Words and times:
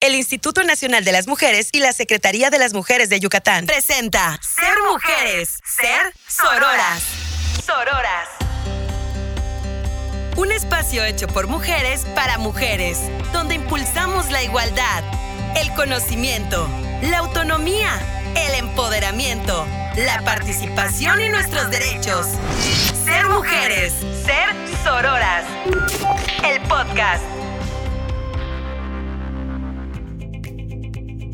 el 0.00 0.14
Instituto 0.14 0.64
Nacional 0.64 1.04
de 1.04 1.12
las 1.12 1.26
Mujeres 1.26 1.68
y 1.72 1.80
la 1.80 1.92
Secretaría 1.92 2.48
de 2.48 2.58
las 2.58 2.72
Mujeres 2.72 3.10
de 3.10 3.20
Yucatán. 3.20 3.66
Presenta 3.66 4.40
Ser 4.42 4.74
Mujeres, 4.90 5.58
Ser 5.62 6.14
Sororas. 6.26 7.02
Sororas. 7.64 8.28
Un 10.36 10.52
espacio 10.52 11.04
hecho 11.04 11.26
por 11.26 11.48
mujeres 11.48 12.06
para 12.14 12.38
mujeres, 12.38 12.98
donde 13.34 13.56
impulsamos 13.56 14.30
la 14.30 14.42
igualdad, 14.42 15.04
el 15.56 15.70
conocimiento, 15.74 16.66
la 17.02 17.18
autonomía, 17.18 17.92
el 18.36 18.54
empoderamiento, 18.54 19.66
la 19.96 20.22
participación 20.24 21.20
y 21.20 21.28
nuestros 21.28 21.70
derechos. 21.70 22.26
Ser 23.04 23.26
mujeres, 23.26 23.92
ser 24.24 24.48
sororas. 24.82 25.44
El 26.42 26.58
podcast. 26.62 27.39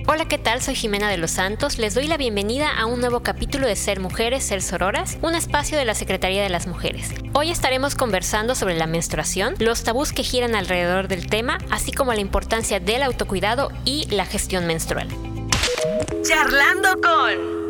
Hola, 0.09 0.29
¿qué 0.29 0.39
tal? 0.39 0.63
Soy 0.63 0.77
Jimena 0.77 1.11
de 1.11 1.17
los 1.17 1.33
Santos. 1.33 1.79
Les 1.79 1.95
doy 1.95 2.07
la 2.07 2.17
bienvenida 2.17 2.71
a 2.71 2.87
un 2.87 3.01
nuevo 3.01 3.25
capítulo 3.25 3.67
de 3.67 3.75
Ser 3.75 3.99
Mujeres, 3.99 4.45
Ser 4.45 4.63
Sororas, 4.63 5.19
un 5.21 5.35
espacio 5.35 5.77
de 5.77 5.85
la 5.85 5.97
Secretaría 5.97 6.45
de 6.45 6.49
las 6.49 6.69
Mujeres. 6.69 7.11
Hoy 7.33 7.51
estaremos 7.51 7.97
conversando 7.97 8.55
sobre 8.55 8.77
la 8.77 8.87
menstruación, 8.87 9.57
los 9.59 9.83
tabús 9.83 10.13
que 10.13 10.23
giran 10.23 10.55
alrededor 10.55 11.09
del 11.09 11.27
tema, 11.27 11.59
así 11.73 11.91
como 11.91 12.15
la 12.15 12.21
importancia 12.21 12.79
del 12.79 13.03
autocuidado 13.03 13.73
y 13.85 14.07
la 14.15 14.27
gestión 14.27 14.69
menstrual. 14.69 15.09
Charlando 16.23 17.01
con... 17.01 17.66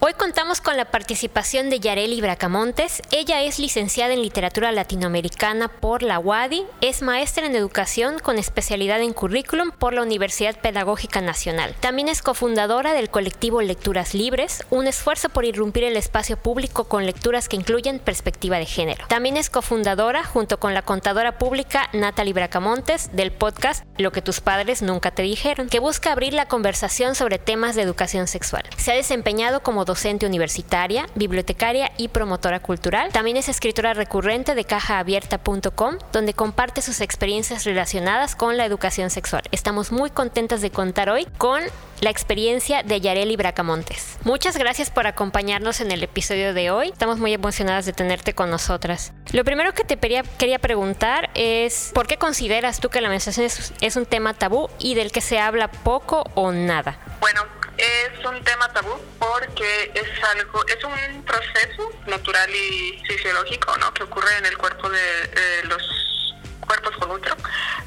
Hoy 0.00 0.12
contamos 0.12 0.60
con 0.60 0.76
la 0.76 0.84
participación 0.84 1.70
de 1.70 1.80
Yareli 1.80 2.20
Bracamontes. 2.20 3.02
Ella 3.10 3.42
es 3.42 3.58
licenciada 3.58 4.14
en 4.14 4.22
literatura 4.22 4.70
latinoamericana 4.70 5.66
por 5.66 6.04
la 6.04 6.20
UADI, 6.20 6.64
es 6.80 7.02
maestra 7.02 7.46
en 7.46 7.56
educación 7.56 8.20
con 8.20 8.38
especialidad 8.38 9.02
en 9.02 9.12
currículum 9.12 9.72
por 9.72 9.94
la 9.94 10.02
Universidad 10.02 10.56
Pedagógica 10.60 11.20
Nacional. 11.20 11.74
También 11.80 12.06
es 12.06 12.22
cofundadora 12.22 12.92
del 12.92 13.10
colectivo 13.10 13.60
Lecturas 13.60 14.14
Libres, 14.14 14.64
un 14.70 14.86
esfuerzo 14.86 15.30
por 15.30 15.44
irrumpir 15.44 15.82
el 15.82 15.96
espacio 15.96 16.36
público 16.36 16.84
con 16.84 17.04
lecturas 17.04 17.48
que 17.48 17.56
incluyen 17.56 17.98
perspectiva 17.98 18.58
de 18.58 18.66
género. 18.66 19.04
También 19.08 19.36
es 19.36 19.50
cofundadora, 19.50 20.22
junto 20.22 20.60
con 20.60 20.74
la 20.74 20.82
contadora 20.82 21.38
pública 21.38 21.90
Natalie 21.92 22.34
Bracamontes, 22.34 23.10
del 23.16 23.32
podcast 23.32 23.84
Lo 23.96 24.12
que 24.12 24.22
tus 24.22 24.40
padres 24.40 24.80
nunca 24.80 25.10
te 25.10 25.22
dijeron, 25.22 25.68
que 25.68 25.80
busca 25.80 26.12
abrir 26.12 26.34
la 26.34 26.46
conversación 26.46 27.16
sobre 27.16 27.40
temas 27.40 27.74
de 27.74 27.82
educación 27.82 28.28
sexual. 28.28 28.62
Se 28.76 28.92
ha 28.92 28.94
desempeñado 28.94 29.60
como 29.60 29.87
docente 29.88 30.26
universitaria, 30.26 31.06
bibliotecaria 31.16 31.90
y 31.96 32.08
promotora 32.08 32.60
cultural. 32.60 33.10
También 33.10 33.36
es 33.36 33.48
escritora 33.48 33.94
recurrente 33.94 34.54
de 34.54 34.64
cajaabierta.com, 34.64 35.96
donde 36.12 36.34
comparte 36.34 36.82
sus 36.82 37.00
experiencias 37.00 37.64
relacionadas 37.64 38.36
con 38.36 38.56
la 38.56 38.66
educación 38.66 39.10
sexual. 39.10 39.42
Estamos 39.50 39.90
muy 39.90 40.10
contentas 40.10 40.60
de 40.60 40.70
contar 40.70 41.08
hoy 41.08 41.26
con 41.38 41.62
la 42.00 42.10
experiencia 42.10 42.82
de 42.82 43.00
Yareli 43.00 43.36
Bracamontes. 43.36 44.18
Muchas 44.22 44.56
gracias 44.56 44.90
por 44.90 45.06
acompañarnos 45.06 45.80
en 45.80 45.90
el 45.90 46.02
episodio 46.02 46.54
de 46.54 46.70
hoy. 46.70 46.90
Estamos 46.90 47.18
muy 47.18 47.32
emocionadas 47.32 47.86
de 47.86 47.92
tenerte 47.92 48.34
con 48.34 48.50
nosotras. 48.50 49.12
Lo 49.32 49.42
primero 49.44 49.72
que 49.72 49.84
te 49.84 49.96
quería, 49.96 50.58
preguntar 50.58 51.30
es, 51.34 51.92
¿por 51.94 52.06
qué 52.06 52.18
consideras 52.18 52.78
tú 52.78 52.90
que 52.90 53.00
la 53.00 53.08
menstruación 53.08 53.46
es, 53.46 53.72
es 53.80 53.96
un 53.96 54.06
tema 54.06 54.34
tabú 54.34 54.68
y 54.78 54.94
del 54.94 55.10
que 55.10 55.22
se 55.22 55.38
habla 55.38 55.70
poco 55.70 56.24
o 56.34 56.52
nada? 56.52 56.98
Bueno, 57.20 57.57
un 58.28 58.44
tema 58.44 58.72
tabú 58.72 58.94
porque 59.18 59.90
es 59.94 60.24
algo, 60.24 60.64
es 60.66 60.82
un 60.84 61.24
proceso 61.24 61.90
natural 62.06 62.50
y 62.50 63.02
fisiológico, 63.06 63.76
¿no? 63.78 63.92
Que 63.94 64.02
ocurre 64.02 64.36
en 64.38 64.46
el 64.46 64.58
cuerpo 64.58 64.88
de, 64.88 65.64
los 65.64 66.34
cuerpos 66.60 66.96
con 66.98 67.10
útero, 67.10 67.36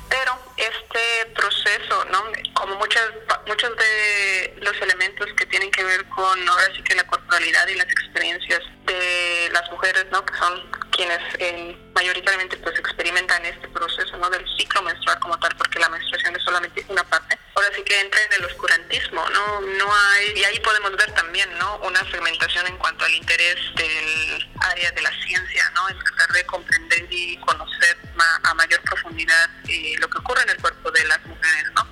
pero 0.10 0.38
este 0.58 1.26
proceso, 1.36 2.06
¿no? 2.12 2.24
Como 2.54 2.76
muchas, 2.76 3.10
muchos 3.48 3.72
de 3.78 4.56
los 4.62 4.76
elementos 4.82 5.28
que 5.38 5.46
tienen 5.46 5.70
que 5.72 5.84
ver 5.84 6.04
con 6.06 6.50
ahora 6.50 6.66
sí 6.76 6.82
que 6.84 6.96
la 6.96 7.06
corporalidad 7.06 7.68
y 7.68 7.76
las 7.76 7.88
experiencias 7.88 8.62
de 8.86 9.50
las 9.52 9.70
mujeres, 9.72 10.06
¿no? 10.12 10.26
Que 10.26 10.36
son 10.36 10.72
quienes 11.02 11.20
eh, 11.40 11.76
mayoritariamente 11.96 12.58
pues 12.58 12.78
experimentan 12.78 13.44
este 13.44 13.68
proceso, 13.70 14.18
¿no? 14.18 14.30
Del 14.30 14.46
ciclo 14.56 14.84
menstrual 14.84 15.18
como 15.20 15.38
tal, 15.40 15.56
porque 15.58 15.80
la 15.80 15.90
menstruación 15.90 16.36
es 16.36 16.44
solamente 16.44 16.86
una 16.90 17.04
parte 17.04 17.40
ahora 17.56 17.76
sí 17.76 17.84
que 17.84 18.00
entra 18.00 18.20
en 18.24 18.34
el 18.34 18.46
oscurantismo, 18.46 19.28
¿no? 19.30 19.62
No 19.62 19.94
hay, 19.94 20.34
y 20.36 20.44
ahí 20.44 20.60
podemos 20.60 20.92
ver 20.96 21.12
también, 21.14 21.50
¿no? 21.58 21.78
Una 21.78 22.00
segmentación 22.12 22.68
en 22.68 22.78
cuanto 22.78 23.06
al 23.06 23.14
interés 23.14 23.58
del 23.76 24.50
área 24.60 24.92
de 24.92 25.02
la 25.02 25.12
ciencia, 25.24 25.70
¿no? 25.72 25.90
En 25.90 26.00
tratar 26.00 26.32
de 26.34 26.46
comprender 26.46 27.08
y 27.10 27.38
conocer 27.38 27.98
a 28.44 28.54
mayor 28.54 28.82
profundidad 28.82 29.50
eh, 29.68 29.96
lo 30.00 30.08
que 30.08 30.20
ocurre 30.20 30.44
en 30.44 30.50
el 30.50 30.58
cuerpo 30.58 30.92
de 30.92 31.06
las 31.06 31.26
mujeres, 31.26 31.66
¿no? 31.76 31.88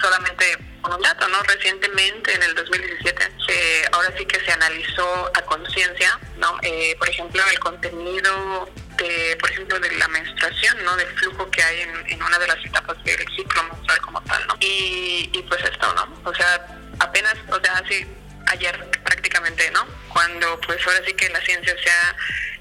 Solamente 0.00 0.67
con 0.88 0.96
un 0.96 1.02
dato, 1.02 1.28
¿no? 1.28 1.42
Recientemente, 1.42 2.34
en 2.34 2.42
el 2.42 2.54
2017, 2.54 3.32
se, 3.46 3.88
ahora 3.92 4.12
sí 4.16 4.24
que 4.24 4.40
se 4.40 4.52
analizó 4.52 5.30
a 5.34 5.42
conciencia, 5.42 6.18
¿no? 6.38 6.58
Eh, 6.62 6.96
por 6.98 7.08
ejemplo, 7.08 7.42
el 7.50 7.58
contenido 7.58 8.68
de, 8.96 9.36
por 9.38 9.50
ejemplo, 9.50 9.78
de 9.78 9.90
la 9.92 10.08
menstruación, 10.08 10.82
¿no? 10.84 10.96
Del 10.96 11.08
flujo 11.18 11.50
que 11.50 11.62
hay 11.62 11.82
en, 11.82 11.90
en 12.08 12.22
una 12.22 12.38
de 12.38 12.46
las 12.46 12.64
etapas 12.64 12.96
del 13.04 13.18
ciclo 13.36 13.62
menstrual 13.64 14.00
como 14.00 14.22
tal, 14.22 14.46
¿no? 14.46 14.54
Y, 14.60 15.44
pues 15.48 15.62
esto, 15.62 15.94
¿no? 15.94 16.08
O 16.24 16.34
sea, 16.34 16.66
apenas, 17.00 17.34
o 17.50 17.60
sea, 17.62 17.74
así 17.74 18.06
ayer 18.46 18.90
prácticamente, 19.04 19.70
¿no? 19.72 19.86
Cuando 20.08 20.58
pues 20.62 20.78
ahora 20.86 21.00
sí 21.06 21.12
que 21.12 21.28
la 21.28 21.40
ciencia 21.42 21.74
se 21.82 21.90
ha 21.90 22.16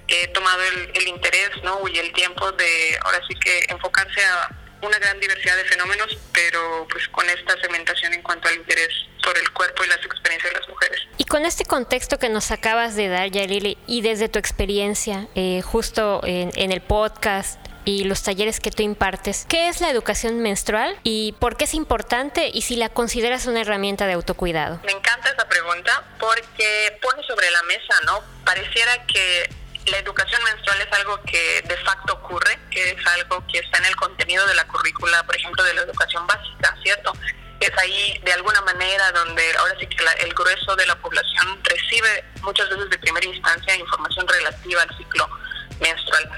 eh, 0.10 0.28
tomado 0.34 0.62
el, 0.64 0.92
el 0.96 1.08
interés, 1.08 1.52
¿no? 1.64 1.88
Y 1.88 1.98
el 1.98 2.12
tiempo 2.12 2.52
de 2.52 3.00
ahora 3.04 3.22
sí 3.28 3.36
que 3.36 3.66
enfocarse 3.70 4.24
a 4.26 4.50
una 4.82 4.98
gran 5.00 5.20
diversidad 5.20 5.56
de 5.58 5.66
fenómenos, 5.66 6.18
pero 6.34 6.88
pues 6.90 7.08
con 7.10 7.28
esta 7.30 7.60
segmentación 7.62 8.14
en 8.14 8.22
cuanto 8.22 8.48
al 8.48 8.56
interés 8.56 8.90
por 9.24 9.38
el 9.38 9.52
cuerpo 9.52 9.84
y 9.84 9.88
las 9.88 9.98
experiencias 9.98 10.54
de 10.54 10.60
las 10.60 10.70
mujeres. 10.70 11.02
Y 11.18 11.26
con 11.26 11.46
este 11.46 11.66
contexto 11.66 12.18
que 12.18 12.30
nos 12.30 12.52
acabas 12.52 12.96
de 12.96 13.10
dar, 13.10 13.30
Yalili, 13.30 13.78
y 13.88 14.02
desde 14.02 14.30
tu 14.30 14.40
experiencia, 14.40 15.28
eh, 15.36 15.62
justo 15.62 16.22
en, 16.24 16.52
en 16.56 16.72
el 16.72 16.82
podcast, 16.82 17.60
y 17.88 18.04
los 18.04 18.22
talleres 18.22 18.60
que 18.60 18.70
tú 18.70 18.84
impartes. 18.84 19.46
¿Qué 19.48 19.70
es 19.70 19.80
la 19.80 19.90
educación 19.90 20.42
menstrual 20.42 21.00
y 21.04 21.32
por 21.40 21.56
qué 21.56 21.64
es 21.64 21.74
importante 21.74 22.52
y 22.54 22.64
si 22.64 22.76
la 22.76 22.90
consideras 22.90 23.46
una 23.46 23.62
herramienta 23.62 24.06
de 24.06 24.14
autocuidado? 24.14 24.82
Me 24.84 24.92
encanta 24.92 25.30
esa 25.30 25.48
pregunta 25.48 26.04
porque 26.20 27.00
pone 27.02 27.24
sobre 27.24 27.50
la 27.50 27.64
mesa, 27.64 27.94
¿no? 28.06 28.22
Pareciera 28.44 29.06
que 29.08 29.50
la 29.88 30.00
educación 30.00 30.44
menstrual 30.44 30.82
es 30.82 30.92
algo 30.94 31.22
que 31.24 31.62
de 31.62 31.78
facto 31.78 32.14
ocurre, 32.14 32.60
que 32.72 32.92
es 32.92 33.08
algo 33.08 33.46
que 33.48 33.60
está 33.60 33.78
en 33.80 33.86
el 33.86 33.96
contenido 33.96 34.46
de 34.46 34.56
la 34.56 34.68
currícula, 34.68 35.24
por 35.24 35.36
ejemplo, 35.36 35.64
de 35.64 35.74
la 35.74 35.82
educación 35.82 36.26
básica, 36.28 36.76
¿cierto? 36.84 37.14
Es 37.60 37.72
ahí 37.78 38.20
de 38.24 38.34
alguna 38.34 38.62
manera 38.62 39.12
donde 39.14 39.44
ahora 39.58 39.76
sí 39.80 39.88
que 39.88 39.98
el 40.20 40.34
grueso 40.34 40.76
de 40.76 40.86
la 40.86 40.96
población 41.00 41.60
recibe 41.64 42.24
muchas 42.42 42.70
veces 42.70 42.90
de 42.90 43.00
primera 43.00 43.26
instancia 43.26 43.76
información 43.76 44.28
relativa 44.28 44.84
al 44.84 44.98
ciclo 44.98 45.28
menstrual. 45.80 46.30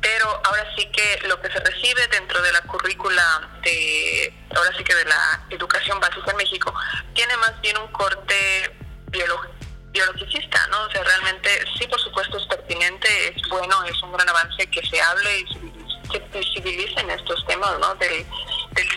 Pero 0.00 0.40
ahora 0.44 0.66
sí 0.76 0.86
que 0.90 1.20
lo 1.26 1.40
que 1.40 1.50
se 1.50 1.60
recibe 1.60 2.06
dentro 2.08 2.42
de 2.42 2.52
la 2.52 2.60
currícula 2.62 3.50
de, 3.62 4.34
ahora 4.54 4.76
sí 4.76 4.84
que 4.84 4.94
de 4.94 5.04
la 5.04 5.46
educación 5.50 5.98
básica 6.00 6.30
en 6.30 6.36
México, 6.36 6.74
tiene 7.14 7.36
más 7.38 7.58
bien 7.60 7.78
un 7.78 7.88
corte 7.88 8.76
biológico 9.06 9.55
biologicista, 9.96 10.66
¿no? 10.68 10.82
O 10.84 10.90
sea, 10.90 11.02
realmente 11.02 11.48
sí, 11.78 11.86
por 11.86 12.00
supuesto, 12.00 12.36
es 12.38 12.46
pertinente, 12.46 13.08
es 13.34 13.48
bueno, 13.48 13.82
es 13.84 14.00
un 14.02 14.12
gran 14.12 14.28
avance 14.28 14.66
que 14.66 14.86
se 14.86 15.00
hable 15.00 15.40
y 15.40 15.46
se 16.12 16.18
visibilicen 16.38 17.10
estos 17.10 17.44
temas, 17.46 17.78
¿no? 17.80 17.94
Del, 17.96 18.24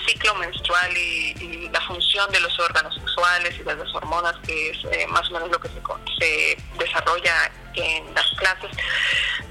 ciclo 0.06 0.34
menstrual 0.36 0.98
y, 0.98 1.70
la 1.72 1.80
función 1.82 2.30
de 2.32 2.40
los 2.40 2.60
órganos 2.60 2.94
sexuales 2.96 3.56
y 3.60 3.64
de 3.64 3.76
las 3.76 3.94
hormonas, 3.94 4.36
que 4.46 4.72
es 4.72 4.78
eh, 4.92 5.06
más 5.08 5.30
o 5.30 5.34
menos 5.34 5.50
lo 5.52 5.60
que 5.60 5.70
se, 5.70 5.82
se 6.20 6.58
desarrolla 6.78 7.52
en 7.76 8.14
las 8.14 8.28
clases, 8.32 8.72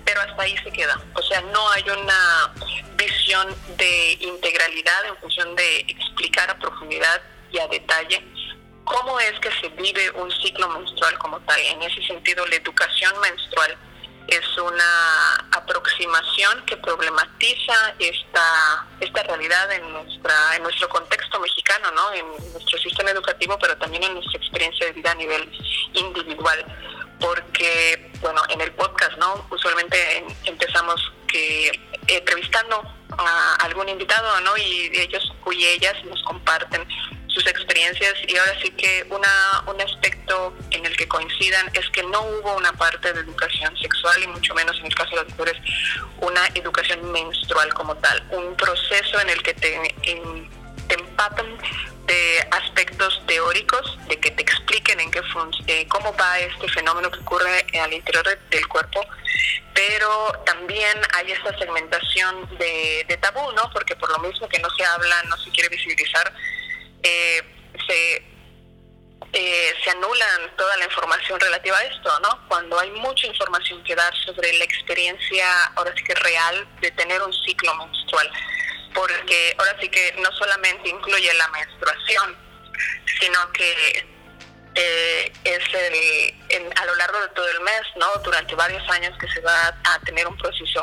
pero 0.04 0.20
hasta 0.20 0.42
ahí 0.42 0.56
se 0.58 0.70
queda. 0.72 1.00
O 1.14 1.22
sea, 1.22 1.40
no 1.40 1.70
hay 1.70 1.84
una 1.88 2.52
visión 2.96 3.54
de 3.76 4.18
integralidad 4.20 5.06
en 5.06 5.16
función 5.18 5.54
de 5.54 5.78
explicar 5.88 6.50
a 6.50 6.58
profundidad 6.58 7.22
y 7.52 7.58
a 7.58 7.68
detalle 7.68 8.22
cómo 8.88 9.20
es 9.20 9.38
que 9.40 9.50
se 9.60 9.68
vive 9.68 10.10
un 10.12 10.30
ciclo 10.30 10.68
menstrual 10.70 11.16
como 11.18 11.38
tal. 11.40 11.60
En 11.60 11.82
ese 11.82 12.02
sentido, 12.06 12.44
la 12.46 12.56
educación 12.56 13.12
menstrual 13.20 13.76
es 14.26 14.58
una 14.58 15.34
aproximación 15.52 16.64
que 16.66 16.76
problematiza 16.76 17.94
esta, 17.98 18.86
esta 19.00 19.22
realidad 19.22 19.72
en, 19.72 19.92
nuestra, 19.92 20.56
en 20.56 20.62
nuestro 20.62 20.88
contexto 20.88 21.40
mexicano, 21.40 21.90
¿no? 21.92 22.12
en 22.12 22.26
nuestro 22.52 22.78
sistema 22.78 23.10
educativo, 23.10 23.58
pero 23.58 23.76
también 23.78 24.04
en 24.04 24.14
nuestra 24.14 24.38
experiencia 24.38 24.86
de 24.86 24.92
vida 24.92 25.12
a 25.12 25.14
nivel 25.14 25.50
individual. 25.94 26.64
Porque, 27.20 28.12
bueno, 28.20 28.42
en 28.48 28.60
el 28.60 28.70
podcast, 28.72 29.16
¿no? 29.18 29.46
Usualmente 29.50 30.24
empezamos 30.44 31.12
que 31.26 31.72
entrevistando 32.06 32.80
a 33.18 33.54
algún 33.64 33.88
invitado, 33.88 34.40
¿no? 34.42 34.56
Y 34.56 34.92
ellos 34.94 35.32
y 35.50 35.66
ellas 35.66 35.94
nos 36.04 36.22
comparten 36.22 36.86
sus 37.38 37.46
experiencias 37.46 38.14
y 38.26 38.36
ahora 38.36 38.52
sí 38.60 38.70
que 38.70 39.06
una, 39.10 39.64
un 39.66 39.80
aspecto 39.80 40.52
en 40.70 40.84
el 40.84 40.96
que 40.96 41.06
coincidan 41.06 41.70
es 41.72 41.88
que 41.90 42.02
no 42.02 42.20
hubo 42.22 42.56
una 42.56 42.72
parte 42.72 43.12
de 43.12 43.20
educación 43.20 43.76
sexual 43.76 44.22
y 44.22 44.26
mucho 44.26 44.54
menos 44.54 44.76
en 44.80 44.86
el 44.86 44.94
caso 44.94 45.10
de 45.10 45.22
las 45.22 45.28
mujeres 45.30 45.56
una 46.20 46.46
educación 46.54 47.12
menstrual 47.12 47.72
como 47.74 47.96
tal, 47.96 48.22
un 48.30 48.56
proceso 48.56 49.20
en 49.20 49.30
el 49.30 49.42
que 49.42 49.54
te 49.54 49.94
te 50.88 50.94
empapan 50.94 51.46
de 52.06 52.48
aspectos 52.50 53.22
teóricos, 53.26 53.98
de 54.08 54.18
que 54.18 54.30
te 54.30 54.42
expliquen 54.42 54.98
en 54.98 55.10
qué 55.10 55.20
eh, 55.66 55.86
cómo 55.88 56.16
va 56.16 56.38
este 56.38 56.68
fenómeno 56.70 57.10
que 57.10 57.20
ocurre 57.20 57.66
al 57.78 57.92
interior 57.92 58.26
del 58.50 58.66
cuerpo, 58.66 59.04
pero 59.74 60.32
también 60.46 60.96
hay 61.14 61.30
esta 61.32 61.56
segmentación 61.58 62.48
de, 62.58 63.04
de, 63.06 63.16
tabú, 63.18 63.52
¿no? 63.52 63.70
Porque 63.72 63.94
por 63.94 64.10
lo 64.10 64.18
mismo 64.20 64.48
que 64.48 64.58
no 64.58 64.70
se 64.70 64.84
habla, 64.84 65.22
no 65.24 65.36
se 65.36 65.50
quiere 65.50 65.68
visibilizar, 65.68 66.32
eh, 67.08 67.42
se, 67.86 68.16
eh, 69.32 69.74
se 69.82 69.90
anulan 69.90 70.56
toda 70.56 70.76
la 70.76 70.84
información 70.84 71.40
relativa 71.40 71.78
a 71.78 71.84
esto, 71.84 72.20
¿no? 72.20 72.48
Cuando 72.48 72.78
hay 72.78 72.90
mucha 72.90 73.26
información 73.26 73.82
que 73.84 73.94
dar 73.94 74.14
sobre 74.24 74.52
la 74.58 74.64
experiencia, 74.64 75.64
ahora 75.76 75.92
sí 75.96 76.04
que 76.04 76.14
real, 76.14 76.68
de 76.80 76.90
tener 76.92 77.22
un 77.22 77.32
ciclo 77.32 77.74
menstrual 77.76 78.30
porque 78.94 79.54
ahora 79.58 79.76
sí 79.80 79.88
que 79.88 80.14
no 80.18 80.30
solamente 80.32 80.88
incluye 80.88 81.32
la 81.34 81.48
menstruación, 81.48 82.36
sino 83.20 83.52
que 83.52 84.17
eh, 84.74 85.32
es 85.44 85.60
el, 85.74 86.72
a 86.76 86.84
lo 86.86 86.94
largo 86.96 87.20
de 87.20 87.28
todo 87.28 87.48
el 87.48 87.60
mes, 87.60 87.82
¿no? 87.96 88.06
Durante 88.22 88.54
varios 88.54 88.88
años 88.90 89.16
que 89.18 89.28
se 89.28 89.40
va 89.40 89.68
a 89.84 89.98
tener 90.00 90.26
un 90.26 90.36
proceso 90.36 90.82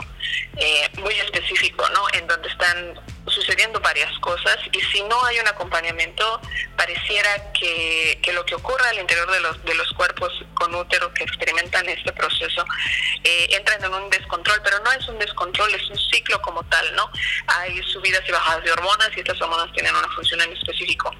eh, 0.57 0.89
muy 0.97 1.13
específico, 1.15 1.87
¿no? 1.89 2.05
En 2.13 2.27
donde 2.27 2.49
están 2.49 2.99
sucediendo 3.27 3.79
varias 3.79 4.11
cosas 4.19 4.57
y 4.71 4.79
si 4.81 5.01
no 5.03 5.23
hay 5.25 5.39
un 5.39 5.47
acompañamiento, 5.47 6.39
pareciera 6.77 7.51
que, 7.53 8.19
que 8.21 8.33
lo 8.33 8.45
que 8.45 8.55
ocurre 8.55 8.87
al 8.89 8.99
interior 8.99 9.29
de 9.31 9.39
los, 9.39 9.63
de 9.65 9.73
los 9.75 9.91
cuerpos 9.93 10.31
con 10.53 10.73
útero 10.75 11.11
que 11.13 11.23
experimentan 11.23 11.88
este 11.89 12.13
proceso 12.13 12.65
eh, 13.23 13.47
entran 13.51 13.83
en 13.83 13.93
un 13.93 14.09
descontrol, 14.09 14.61
pero 14.63 14.79
no 14.79 14.91
es 14.91 15.07
un 15.07 15.17
descontrol, 15.17 15.73
es 15.73 15.89
un 15.89 15.97
ciclo 15.97 16.41
como 16.41 16.63
tal, 16.65 16.95
¿no? 16.95 17.09
Hay 17.47 17.81
subidas 17.83 18.21
y 18.27 18.31
bajadas 18.31 18.63
de 18.63 18.71
hormonas 18.71 19.09
y 19.15 19.19
estas 19.19 19.41
hormonas 19.41 19.71
tienen 19.73 19.95
una 19.95 20.07
función 20.09 20.41
en 20.41 20.53
específico. 20.53 21.11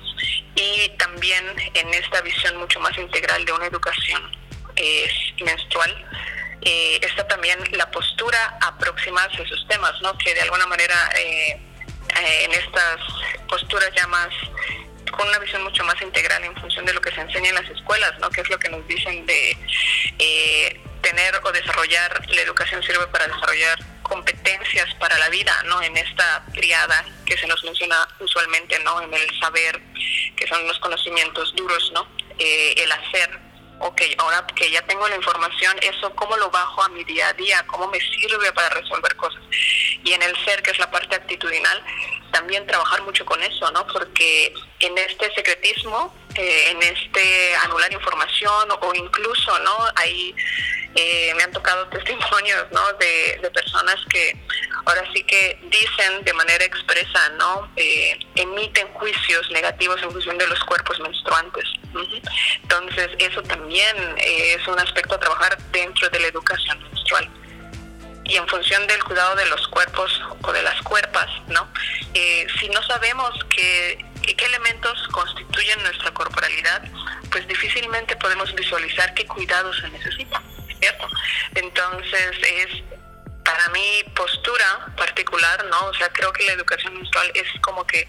Y 0.65 0.89
también 0.97 1.45
en 1.73 1.94
esta 1.94 2.21
visión 2.21 2.57
mucho 2.57 2.79
más 2.79 2.97
integral 2.97 3.45
de 3.45 3.51
una 3.51 3.65
educación 3.67 4.21
eh, 4.75 5.09
menstrual, 5.44 5.91
eh, 6.65 7.00
está 7.03 7.27
también 7.27 7.59
la 7.73 7.89
postura 7.91 8.57
aproximarse 8.59 9.39
a 9.39 9.45
esos 9.45 9.67
temas, 9.67 9.94
¿no? 10.01 10.17
Que 10.17 10.33
de 10.33 10.41
alguna 10.41 10.65
manera 10.65 10.95
eh, 11.15 11.62
eh, 12.17 12.44
en 12.44 12.51
estas 12.53 13.00
posturas 13.47 13.89
ya 13.95 14.07
más 14.07 14.29
con 15.15 15.27
una 15.27 15.38
visión 15.38 15.63
mucho 15.63 15.83
más 15.83 16.01
integral 16.01 16.44
en 16.44 16.56
función 16.56 16.83
de 16.85 16.94
lo 16.94 17.01
que 17.01 17.11
se 17.11 17.21
enseña 17.21 17.50
en 17.50 17.56
las 17.56 17.69
escuelas, 17.69 18.18
¿no? 18.19 18.31
Que 18.31 18.41
es 18.41 18.50
lo 18.50 18.57
que 18.57 18.69
nos 18.69 18.85
dicen 18.88 19.25
de 19.27 19.56
tener 21.01 21.39
o 21.44 21.51
desarrollar, 21.51 22.27
la 22.27 22.41
educación 22.41 22.81
sirve 22.81 23.06
para 23.07 23.27
desarrollar 23.27 23.77
competencias 24.01 24.91
para 24.95 25.18
la 25.19 25.29
vida, 25.29 25.53
¿no? 25.65 25.81
En 25.83 25.95
esta 25.95 26.44
triada 26.51 27.06
que 27.27 27.38
se 27.38 27.45
nos 27.45 27.63
menciona 27.63 27.95
usualmente, 28.19 28.79
¿no? 28.79 29.01
En 29.01 29.13
el 29.13 29.39
saber, 29.39 29.79
que 30.36 30.48
son 30.48 30.68
los 30.68 30.80
conocimientos 30.80 31.54
duros, 31.56 31.92
¿no? 31.94 32.07
Eh, 32.38 32.74
el 32.78 32.92
hacer, 32.92 33.40
ok, 33.80 34.02
ahora 34.18 34.46
que 34.56 34.69
ya 34.69 34.81
tengo 34.84 35.07
la 35.07 35.16
información, 35.16 35.75
eso 35.81 36.13
cómo 36.16 36.36
lo 36.38 36.50
bajo 36.50 36.84
a 36.84 36.90
mi 36.90 37.04
día 37.04 37.30
a 37.30 37.34
día, 37.34 37.63
cómo 37.68 37.88
me 37.88 38.00
sirve 38.00 38.52
para 38.54 38.69
resolver 38.69 39.16
cosas. 39.16 39.42
Y 40.04 40.13
en 40.13 40.22
el 40.22 40.36
ser, 40.46 40.62
que 40.62 40.72
es 40.72 40.80
la 40.80 40.92
parte 40.92 41.16
actitudinal, 41.16 41.84
también 42.31 42.68
trabajar 42.68 43.02
mucho 43.04 43.25
con 43.25 43.42
eso, 43.42 43.72
¿no? 43.72 43.88
Porque 43.88 44.54
en 44.81 44.98
este 44.98 45.34
secretismo, 45.34 46.13
eh, 46.36 46.72
en 46.72 46.84
este 46.84 47.56
anular 47.63 47.92
información 47.94 48.69
o 48.81 48.94
incluso, 48.94 49.57
¿no? 49.60 49.78
Ahí 49.96 50.36
eh, 50.96 51.34
me 51.36 51.44
han 51.44 51.52
tocado 51.52 51.88
testimonios, 51.90 52.66
¿no? 52.72 52.94
De, 52.94 53.40
de, 53.42 53.52
personas 53.52 53.96
que 54.10 54.38
ahora 54.85 55.03
sí 55.13 55.23
que 55.23 55.59
dicen 55.63 56.23
de 56.23 56.33
manera 56.33 56.63
expresa, 56.63 57.29
¿no? 57.37 57.71
Eh, 57.75 58.19
emiten 58.35 58.87
juicios 58.93 59.49
negativos 59.51 60.01
en 60.01 60.11
función 60.11 60.37
de 60.37 60.47
los 60.47 60.63
cuerpos 60.63 60.99
menstruantes. 60.99 61.65
Entonces, 62.61 63.09
eso 63.19 63.41
también 63.43 63.95
es 64.17 64.67
un 64.67 64.79
aspecto 64.79 65.15
a 65.15 65.19
trabajar 65.19 65.57
dentro 65.71 66.09
de 66.09 66.19
la 66.19 66.27
educación 66.27 66.81
menstrual 66.83 67.29
y 68.25 68.37
en 68.37 68.47
función 68.47 68.85
del 68.87 69.03
cuidado 69.03 69.35
de 69.35 69.45
los 69.45 69.67
cuerpos 69.67 70.21
o 70.41 70.51
de 70.51 70.61
las 70.63 70.81
cuerpas, 70.81 71.27
¿no? 71.47 71.67
Eh, 72.13 72.47
si 72.59 72.67
no 72.69 72.81
sabemos 72.83 73.31
qué, 73.55 74.03
qué 74.21 74.45
elementos 74.45 75.07
constituyen 75.09 75.81
nuestra 75.83 76.11
corporalidad, 76.11 76.83
pues 77.31 77.47
difícilmente 77.47 78.15
podemos 78.15 78.53
visualizar 78.55 79.13
qué 79.13 79.25
cuidados 79.25 79.77
se 79.77 79.89
necesitan, 79.89 80.41
¿cierto? 80.79 81.07
Entonces 81.53 82.31
es 82.41 82.83
para 83.45 83.69
mi 83.69 84.03
postura 84.15 84.88
particular, 84.97 85.63
¿no? 85.65 85.86
O 85.86 85.94
sea, 85.94 86.09
creo 86.09 86.33
que 86.33 86.44
la 86.45 86.53
educación 86.53 86.95
menstrual 86.95 87.31
es 87.36 87.47
como 87.62 87.86
que 87.86 88.07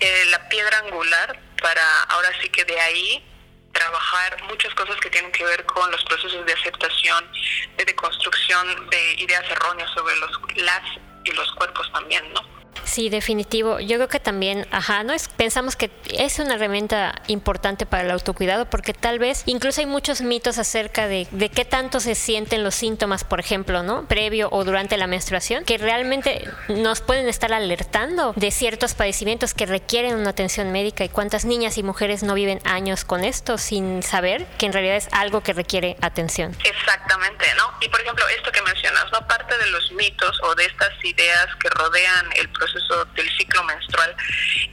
eh, 0.00 0.24
la 0.30 0.48
piedra 0.48 0.78
angular 0.78 1.38
para 1.60 2.02
ahora 2.04 2.30
sí 2.40 2.48
que 2.48 2.64
de 2.64 2.80
ahí 2.80 3.24
trabajar 3.72 4.42
muchas 4.44 4.72
cosas 4.74 4.96
que 5.00 5.10
tienen 5.10 5.30
que 5.32 5.44
ver 5.44 5.66
con 5.66 5.90
los 5.90 6.02
procesos 6.04 6.46
de 6.46 6.52
aceptación, 6.52 7.30
de 7.76 7.84
deconstrucción 7.84 8.88
de 8.88 9.14
ideas 9.18 9.44
erróneas 9.50 9.90
sobre 9.90 10.16
los 10.16 10.30
las 10.54 10.82
y 11.24 11.32
los 11.32 11.52
cuerpos 11.52 11.90
también, 11.92 12.32
¿no? 12.32 12.55
Sí, 12.84 13.08
definitivo. 13.08 13.80
Yo 13.80 13.96
creo 13.96 14.08
que 14.08 14.20
también, 14.20 14.66
ajá, 14.70 15.02
no 15.02 15.12
es 15.12 15.28
pensamos 15.28 15.76
que 15.76 15.90
es 16.10 16.38
una 16.38 16.54
herramienta 16.54 17.14
importante 17.28 17.86
para 17.86 18.04
el 18.04 18.10
autocuidado 18.10 18.66
porque 18.66 18.92
tal 18.92 19.18
vez 19.18 19.42
incluso 19.46 19.80
hay 19.80 19.86
muchos 19.86 20.20
mitos 20.20 20.58
acerca 20.58 21.08
de, 21.08 21.26
de 21.30 21.48
qué 21.48 21.64
tanto 21.64 22.00
se 22.00 22.14
sienten 22.14 22.62
los 22.62 22.74
síntomas, 22.74 23.24
por 23.24 23.40
ejemplo, 23.40 23.82
¿no? 23.82 24.06
Previo 24.06 24.48
o 24.52 24.64
durante 24.64 24.96
la 24.96 25.06
menstruación, 25.06 25.64
que 25.64 25.78
realmente 25.78 26.48
nos 26.68 27.00
pueden 27.00 27.28
estar 27.28 27.52
alertando 27.52 28.32
de 28.36 28.50
ciertos 28.50 28.94
padecimientos 28.94 29.54
que 29.54 29.66
requieren 29.66 30.16
una 30.16 30.30
atención 30.30 30.72
médica 30.72 31.04
y 31.04 31.08
cuántas 31.08 31.44
niñas 31.44 31.78
y 31.78 31.82
mujeres 31.82 32.22
no 32.22 32.34
viven 32.34 32.60
años 32.64 33.04
con 33.04 33.24
esto 33.24 33.58
sin 33.58 34.02
saber 34.02 34.46
que 34.58 34.66
en 34.66 34.72
realidad 34.72 34.96
es 34.96 35.08
algo 35.12 35.42
que 35.42 35.52
requiere 35.52 35.96
atención. 36.00 36.56
Exactamente, 36.64 37.46
¿no? 37.56 37.72
Y 37.80 37.88
por 37.88 38.00
ejemplo, 38.00 38.26
esto 38.28 38.52
que 38.52 38.62
mencionas, 38.62 39.06
¿no? 39.12 39.26
Parte 39.26 39.56
de 39.56 39.66
los 39.70 39.92
mitos 39.92 40.38
o 40.42 40.54
de 40.54 40.66
estas 40.66 40.92
ideas 41.02 41.46
que 41.60 41.68
rodean 41.70 42.26
el 42.36 42.48
proceso 42.50 42.65
proceso 42.66 43.04
del 43.14 43.30
ciclo 43.36 43.62
menstrual 43.64 44.14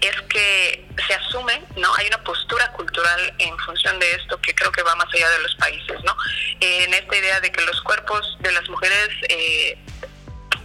es 0.01 0.21
que 0.29 0.85
se 1.07 1.13
asume, 1.13 1.61
¿no? 1.77 1.93
Hay 1.95 2.07
una 2.07 2.23
postura 2.23 2.71
cultural 2.73 3.33
en 3.37 3.57
función 3.59 3.99
de 3.99 4.11
esto 4.11 4.39
que 4.41 4.53
creo 4.55 4.71
que 4.71 4.83
va 4.83 4.95
más 4.95 5.07
allá 5.13 5.29
de 5.29 5.39
los 5.39 5.55
países, 5.55 6.03
¿no? 6.03 6.15
en 6.59 6.93
esta 6.93 7.17
idea 7.17 7.39
de 7.41 7.51
que 7.51 7.61
los 7.65 7.81
cuerpos 7.81 8.37
de 8.39 8.51
las 8.51 8.67
mujeres 8.69 9.09
eh, 9.29 9.77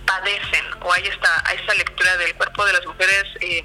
padecen 0.06 0.64
o 0.80 0.92
hay 0.92 1.06
esta, 1.06 1.42
hay 1.46 1.58
esta 1.58 1.74
lectura 1.74 2.16
del 2.16 2.34
cuerpo 2.34 2.64
de 2.64 2.72
las 2.72 2.86
mujeres 2.86 3.24
eh, 3.40 3.64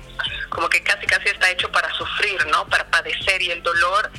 como 0.49 0.67
que 0.69 0.83
casi 0.83 1.05
casi 1.05 1.29
está 1.29 1.49
hecho 1.51 1.71
para 1.71 1.91
sufrir, 1.93 2.45
¿no? 2.47 2.67
Para 2.67 2.85
padecer 2.89 3.41
y 3.41 3.51
el 3.51 3.63
dolor 3.63 4.11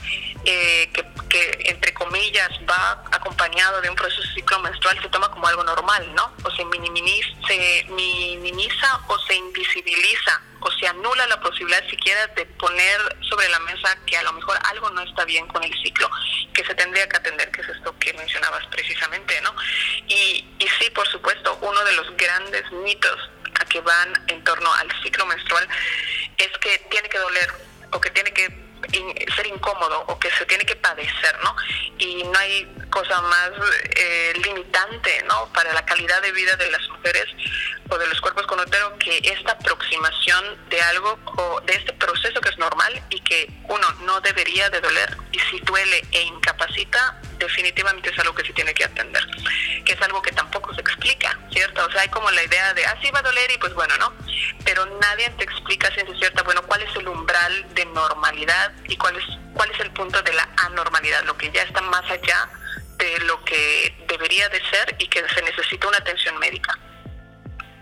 eh, 0.44 0.90
que, 0.92 1.04
que, 1.28 1.70
entre 1.70 1.92
comillas 1.92 2.50
va 2.68 3.02
acompañado 3.24 3.80
de 3.80 3.88
un 3.88 3.96
proceso 3.96 4.22
ciclo 4.34 4.58
menstrual 4.60 5.00
se 5.00 5.08
toma 5.08 5.30
como 5.30 5.46
algo 5.46 5.64
normal, 5.64 6.14
¿no? 6.14 6.30
O 6.44 6.50
se 6.50 6.62
minimiza, 6.66 7.40
o 9.08 9.18
se 9.20 9.34
invisibiliza 9.34 10.42
o 10.60 10.70
se 10.72 10.86
anula 10.86 11.26
la 11.26 11.40
posibilidad 11.40 11.82
siquiera 11.88 12.26
de 12.28 12.46
poner 12.46 13.16
sobre 13.20 13.48
la 13.48 13.58
mesa 13.60 13.96
que 14.06 14.16
a 14.16 14.22
lo 14.22 14.32
mejor 14.32 14.58
algo 14.64 14.90
no 14.90 15.02
está 15.02 15.24
bien 15.24 15.46
con 15.48 15.62
el 15.62 15.72
ciclo, 15.82 16.10
que 16.52 16.64
se 16.64 16.74
tendría 16.74 17.08
que 17.08 17.16
atender, 17.16 17.50
que 17.50 17.60
es 17.62 17.68
esto 17.68 17.94
que 17.98 18.12
mencionabas 18.14 18.66
precisamente, 18.66 19.40
¿no? 19.42 19.54
Y, 20.06 20.46
y 20.58 20.68
sí, 20.78 20.90
por 20.94 21.06
supuesto, 21.08 21.58
uno 21.62 21.84
de 21.84 21.92
los 21.92 22.16
grandes 22.16 22.70
mitos 22.72 23.30
a 23.60 23.64
que 23.66 23.80
van 23.80 24.12
en 24.28 24.42
torno 24.44 24.72
al 24.74 24.90
ciclo 25.02 25.26
menstrual 25.26 25.68
es 26.38 26.58
que 26.58 26.78
tiene 26.90 27.08
que 27.08 27.18
doler 27.18 27.52
o 27.92 28.00
que 28.00 28.10
tiene 28.10 28.32
que 28.32 28.63
ser 29.36 29.46
incómodo 29.46 30.04
o 30.08 30.18
que 30.18 30.30
se 30.32 30.46
tiene 30.46 30.64
que 30.64 30.76
padecer, 30.76 31.36
¿no? 31.42 31.54
Y 31.98 32.24
no 32.24 32.38
hay 32.38 32.66
cosa 32.90 33.20
más 33.22 33.50
eh, 33.96 34.32
limitante, 34.44 35.22
¿no? 35.26 35.52
Para 35.52 35.72
la 35.72 35.84
calidad 35.84 36.20
de 36.22 36.32
vida 36.32 36.56
de 36.56 36.70
las 36.70 36.88
mujeres 36.88 37.26
o 37.88 37.98
de 37.98 38.06
los 38.06 38.20
cuerpos 38.20 38.46
con 38.46 38.60
útero 38.60 38.96
que 38.98 39.18
esta 39.18 39.52
aproximación 39.52 40.44
de 40.70 40.80
algo 40.82 41.18
o 41.36 41.60
de 41.62 41.74
este 41.74 41.92
proceso 41.92 42.40
que 42.40 42.48
es 42.48 42.58
normal 42.58 43.02
y 43.10 43.20
que 43.20 43.50
uno 43.68 43.86
no 44.02 44.20
debería 44.20 44.70
de 44.70 44.80
doler 44.80 45.16
y 45.32 45.38
si 45.38 45.60
duele 45.60 46.02
e 46.12 46.22
incapacita 46.22 47.20
definitivamente 47.38 48.10
es 48.10 48.18
algo 48.18 48.34
que 48.34 48.44
se 48.46 48.52
tiene 48.52 48.72
que 48.72 48.84
atender, 48.84 49.22
que 49.84 49.92
es 49.92 50.02
algo 50.02 50.22
que 50.22 50.32
tampoco 50.32 50.74
se 50.74 50.80
explica, 50.80 51.38
¿cierto? 51.52 51.84
O 51.86 51.90
sea, 51.90 52.02
hay 52.02 52.08
como 52.08 52.30
la 52.30 52.42
idea 52.42 52.74
de, 52.74 52.84
ah, 52.86 52.96
sí 53.02 53.10
va 53.10 53.20
a 53.20 53.22
doler 53.22 53.50
y 53.52 53.58
pues 53.58 53.74
bueno, 53.74 53.96
¿no? 53.98 54.12
Pero 54.64 54.86
nadie 55.00 55.30
te 55.30 55.44
explica 55.44 55.92
si 55.94 56.00
es 56.00 56.18
cierta, 56.18 56.42
bueno, 56.42 56.62
cuál 56.62 56.82
es 56.82 56.94
el 56.96 57.08
umbral 57.08 57.74
de 57.74 57.84
normalidad 57.86 58.72
y 58.88 58.96
cuál 58.96 59.16
es, 59.16 59.24
cuál 59.54 59.70
es 59.70 59.80
el 59.80 59.90
punto 59.90 60.22
de 60.22 60.32
la 60.32 60.48
anormalidad, 60.56 61.24
lo 61.24 61.36
que 61.36 61.50
ya 61.50 61.62
está 61.62 61.80
más 61.82 62.08
allá 62.10 62.48
de 62.96 63.18
lo 63.20 63.44
que 63.44 63.94
debería 64.08 64.48
de 64.48 64.60
ser 64.70 64.96
y 64.98 65.08
que 65.08 65.22
se 65.28 65.42
necesita 65.42 65.88
una 65.88 65.98
atención 65.98 66.38
médica 66.38 66.78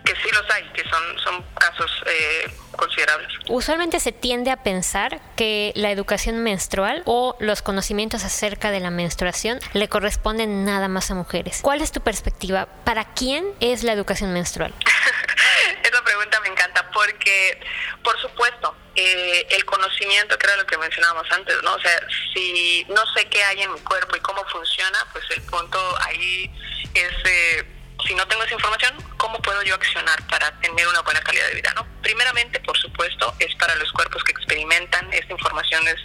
que 0.03 0.13
sí 0.15 0.29
los 0.33 0.49
hay, 0.51 0.63
que 0.73 0.83
son, 0.89 1.19
son 1.19 1.43
casos 1.53 2.03
eh, 2.07 2.51
considerables. 2.75 3.29
Usualmente 3.47 3.99
se 3.99 4.11
tiende 4.11 4.51
a 4.51 4.57
pensar 4.57 5.19
que 5.35 5.71
la 5.75 5.91
educación 5.91 6.43
menstrual 6.43 7.03
o 7.05 7.35
los 7.39 7.61
conocimientos 7.61 8.23
acerca 8.23 8.71
de 8.71 8.79
la 8.79 8.89
menstruación 8.89 9.59
le 9.73 9.87
corresponden 9.87 10.65
nada 10.65 10.87
más 10.87 11.11
a 11.11 11.15
mujeres. 11.15 11.59
¿Cuál 11.61 11.81
es 11.81 11.91
tu 11.91 12.01
perspectiva? 12.01 12.67
¿Para 12.83 13.13
quién 13.13 13.45
es 13.59 13.83
la 13.83 13.93
educación 13.93 14.33
menstrual? 14.33 14.73
Esa 15.83 16.03
pregunta 16.03 16.39
me 16.41 16.49
encanta 16.49 16.89
porque, 16.91 17.59
por 18.03 18.19
supuesto, 18.19 18.75
eh, 18.95 19.47
el 19.49 19.65
conocimiento, 19.65 20.37
que 20.37 20.45
era 20.45 20.55
lo 20.57 20.65
que 20.65 20.77
mencionábamos 20.77 21.29
antes, 21.31 21.55
¿no? 21.63 21.73
O 21.73 21.79
sea, 21.79 21.99
si 22.33 22.85
no 22.89 23.01
sé 23.15 23.25
qué 23.25 23.43
hay 23.43 23.61
en 23.61 23.73
mi 23.73 23.79
cuerpo 23.79 24.15
y 24.15 24.19
cómo 24.19 24.43
funciona, 24.45 24.99
pues 25.11 25.25
el 25.31 25.41
punto 25.43 25.79
ahí 26.01 26.51
es, 26.93 27.11
eh, 27.25 27.72
si 28.05 28.15
no 28.15 28.27
tengo 28.27 28.43
esa 28.43 28.53
información, 28.53 28.93
¿cómo 29.17 29.41
puedo 29.41 29.61
yo 29.63 29.75
accionar 29.75 30.25
para 30.27 30.51
tener 30.59 30.87
una 30.87 31.01
buena 31.01 31.21
calidad 31.21 31.47
de 31.47 31.55
vida, 31.55 31.73
¿no? 31.75 31.87
Primeramente, 32.01 32.59
por 32.59 32.77
supuesto, 32.77 33.33
es 33.39 33.53
para 33.55 33.75
los 33.75 33.91
cuerpos 33.91 34.23
que 34.23 34.31
experimentan, 34.31 35.11
esta 35.13 35.31
información 35.31 35.87
es, 35.87 35.97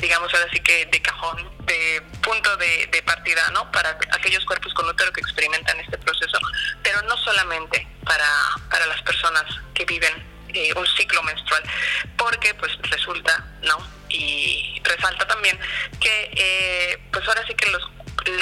digamos, 0.00 0.32
ahora 0.34 0.46
sí 0.52 0.60
que 0.60 0.86
de 0.86 1.02
cajón, 1.02 1.50
de 1.66 2.02
punto 2.22 2.56
de, 2.56 2.88
de 2.92 3.02
partida, 3.02 3.48
¿no? 3.52 3.70
Para 3.72 3.98
aquellos 4.12 4.44
cuerpos 4.44 4.74
con 4.74 4.88
útero 4.88 5.12
que 5.12 5.20
experimentan 5.20 5.78
este 5.80 5.98
proceso, 5.98 6.38
pero 6.82 7.00
no 7.02 7.16
solamente 7.18 7.86
para, 8.04 8.28
para 8.70 8.86
las 8.86 9.00
personas 9.02 9.44
que 9.74 9.84
viven 9.84 10.30
eh, 10.52 10.72
un 10.74 10.86
ciclo 10.96 11.22
menstrual, 11.22 11.62
porque 12.16 12.54
pues 12.54 12.72
resulta, 12.82 13.46
¿no? 13.62 13.78
Y 14.08 14.80
resalta 14.82 15.26
también 15.28 15.58
que 16.00 16.30
eh, 16.34 16.98
pues 17.12 17.26
ahora 17.28 17.46
sí 17.46 17.54
que 17.54 17.70
los 17.70 17.82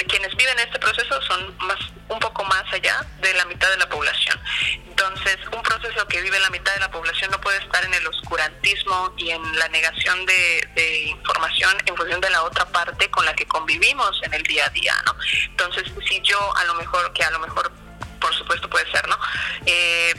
quienes 0.07 0.35
viven 0.35 0.59
este 0.59 0.79
proceso 0.79 1.21
son 1.23 1.57
más 1.59 1.79
un 2.09 2.19
poco 2.19 2.43
más 2.45 2.63
allá 2.73 3.05
de 3.21 3.33
la 3.33 3.45
mitad 3.45 3.69
de 3.69 3.77
la 3.77 3.87
población. 3.87 4.39
Entonces, 4.87 5.37
un 5.55 5.61
proceso 5.61 6.07
que 6.07 6.21
vive 6.21 6.39
la 6.39 6.49
mitad 6.49 6.73
de 6.73 6.79
la 6.79 6.91
población 6.91 7.31
no 7.31 7.39
puede 7.39 7.59
estar 7.59 7.83
en 7.85 7.93
el 7.93 8.05
oscurantismo 8.07 9.13
y 9.17 9.29
en 9.29 9.57
la 9.57 9.67
negación 9.69 10.25
de, 10.25 11.05
información 11.07 11.77
en 11.85 11.95
función 11.95 12.19
de 12.21 12.29
la 12.29 12.43
otra 12.43 12.65
parte 12.65 13.09
con 13.09 13.25
la 13.25 13.33
que 13.33 13.45
convivimos 13.45 14.19
en 14.23 14.33
el 14.33 14.43
día 14.43 14.65
a 14.65 14.69
día, 14.69 14.95
¿no? 15.05 15.15
Entonces, 15.49 15.83
si 16.07 16.21
yo 16.21 16.57
a 16.57 16.63
lo 16.65 16.73
mejor, 16.75 17.13
que 17.13 17.23
a 17.23 17.31
lo 17.31 17.39
mejor 17.39 17.71
por 18.19 18.35
supuesto 18.35 18.69
puede 18.69 18.89
ser, 18.91 19.07
¿no? 19.07 19.17
Eh, 19.65 20.13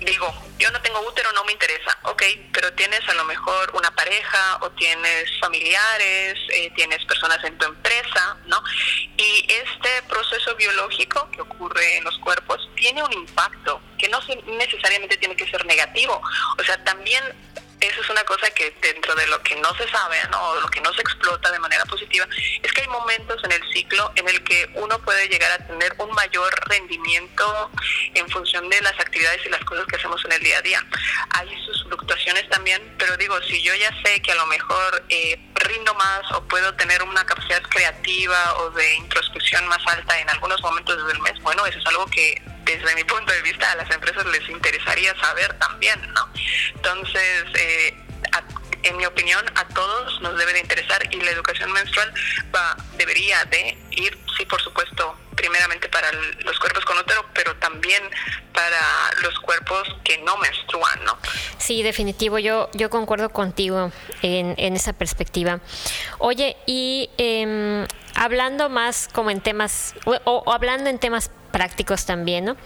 digo, 0.00 0.32
yo 0.58 0.70
no 0.70 0.80
tengo 0.80 1.00
útero, 1.00 1.30
no 1.32 1.44
me 1.44 1.52
interesa, 1.52 1.96
ok, 2.02 2.22
pero 2.52 2.72
tienes 2.72 3.06
a 3.08 3.14
lo 3.14 3.24
mejor 3.24 3.70
una 3.74 3.90
pareja 3.92 4.58
o 4.60 4.70
tienes 4.70 5.30
familiares, 5.40 6.38
eh, 6.52 6.72
tienes 6.74 7.04
personas 7.04 7.42
en 7.44 7.56
tu 7.58 7.66
empresa, 7.66 7.87
¿no? 8.46 8.62
Y 9.16 9.46
este 9.48 10.02
proceso 10.08 10.54
biológico 10.56 11.30
que 11.30 11.40
ocurre 11.40 11.98
en 11.98 12.04
los 12.04 12.18
cuerpos 12.18 12.68
tiene 12.76 13.02
un 13.02 13.12
impacto 13.12 13.80
que 13.98 14.08
no 14.08 14.20
necesariamente 14.46 15.16
tiene 15.16 15.36
que 15.36 15.48
ser 15.48 15.64
negativo, 15.66 16.20
o 16.58 16.62
sea, 16.64 16.82
también 16.84 17.22
eso 17.88 18.00
es 18.02 18.10
una 18.10 18.24
cosa 18.24 18.50
que 18.50 18.74
dentro 18.82 19.14
de 19.14 19.26
lo 19.26 19.42
que 19.42 19.56
no 19.56 19.74
se 19.74 19.88
sabe, 19.88 20.18
o 20.40 20.60
lo 20.60 20.68
que 20.68 20.80
no 20.80 20.92
se 20.92 21.00
explota 21.00 21.50
de 21.50 21.58
manera 21.58 21.84
positiva, 21.86 22.26
es 22.62 22.72
que 22.72 22.82
hay 22.82 22.88
momentos 22.88 23.42
en 23.44 23.52
el 23.52 23.62
ciclo 23.72 24.12
en 24.16 24.28
el 24.28 24.42
que 24.44 24.70
uno 24.74 24.98
puede 25.00 25.28
llegar 25.28 25.52
a 25.52 25.66
tener 25.66 25.94
un 25.98 26.10
mayor 26.12 26.52
rendimiento 26.68 27.70
en 28.14 28.28
función 28.28 28.68
de 28.68 28.80
las 28.82 28.98
actividades 28.98 29.44
y 29.46 29.48
las 29.48 29.64
cosas 29.64 29.86
que 29.86 29.96
hacemos 29.96 30.24
en 30.24 30.32
el 30.32 30.42
día 30.42 30.58
a 30.58 30.62
día. 30.62 30.86
Hay 31.30 31.48
sus 31.64 31.84
fluctuaciones 31.84 32.48
también, 32.48 32.82
pero 32.98 33.16
digo, 33.16 33.40
si 33.42 33.62
yo 33.62 33.74
ya 33.74 33.90
sé 34.02 34.20
que 34.20 34.32
a 34.32 34.36
lo 34.36 34.46
mejor 34.46 35.04
eh, 35.08 35.38
rindo 35.54 35.94
más 35.94 36.30
o 36.32 36.42
puedo 36.48 36.74
tener 36.74 37.02
una 37.02 37.24
capacidad 37.24 37.62
creativa 37.62 38.54
o 38.58 38.70
de 38.70 38.94
introspección 38.94 39.66
más 39.68 39.84
alta 39.86 40.18
en 40.20 40.28
algunos 40.30 40.60
momentos 40.62 41.06
del 41.06 41.20
mes, 41.20 41.34
bueno, 41.42 41.66
eso 41.66 41.78
es 41.78 41.86
algo 41.86 42.06
que 42.06 42.42
desde 42.68 42.94
mi 42.94 43.04
punto 43.04 43.32
de 43.32 43.40
vista 43.42 43.72
a 43.72 43.76
las 43.76 43.90
empresas 43.90 44.26
les 44.26 44.46
interesaría 44.48 45.18
saber 45.20 45.54
también, 45.58 46.00
¿no? 46.12 46.28
Entonces, 46.74 47.44
en 48.88 48.96
mi 48.96 49.06
opinión, 49.06 49.44
a 49.54 49.66
todos 49.68 50.20
nos 50.20 50.36
debe 50.36 50.52
de 50.52 50.60
interesar 50.60 51.02
y 51.10 51.16
la 51.20 51.30
educación 51.30 51.70
menstrual 51.72 52.12
va, 52.54 52.76
debería 52.96 53.44
de 53.44 53.76
ir, 53.90 54.18
sí, 54.36 54.44
por 54.46 54.60
supuesto, 54.62 55.16
primeramente 55.36 55.88
para 55.88 56.10
los 56.12 56.58
cuerpos 56.58 56.84
con 56.84 56.98
útero, 56.98 57.24
pero 57.32 57.54
también 57.56 58.02
para 58.52 58.80
los 59.22 59.38
cuerpos 59.40 59.88
que 60.02 60.18
no 60.18 60.36
menstruan, 60.38 61.04
¿no? 61.04 61.16
Sí, 61.58 61.82
definitivo, 61.82 62.38
yo, 62.38 62.70
yo 62.74 62.90
concuerdo 62.90 63.30
contigo 63.30 63.92
en, 64.22 64.54
en 64.58 64.74
esa 64.74 64.92
perspectiva. 64.92 65.60
Oye, 66.18 66.56
y 66.66 67.10
eh, 67.18 67.86
hablando 68.16 68.68
más 68.68 69.08
como 69.12 69.30
en 69.30 69.40
temas, 69.40 69.94
o, 70.04 70.18
o, 70.24 70.52
hablando 70.52 70.90
en 70.90 70.98
temas 70.98 71.30
prácticos 71.52 72.04
también, 72.04 72.44
¿no? 72.44 72.56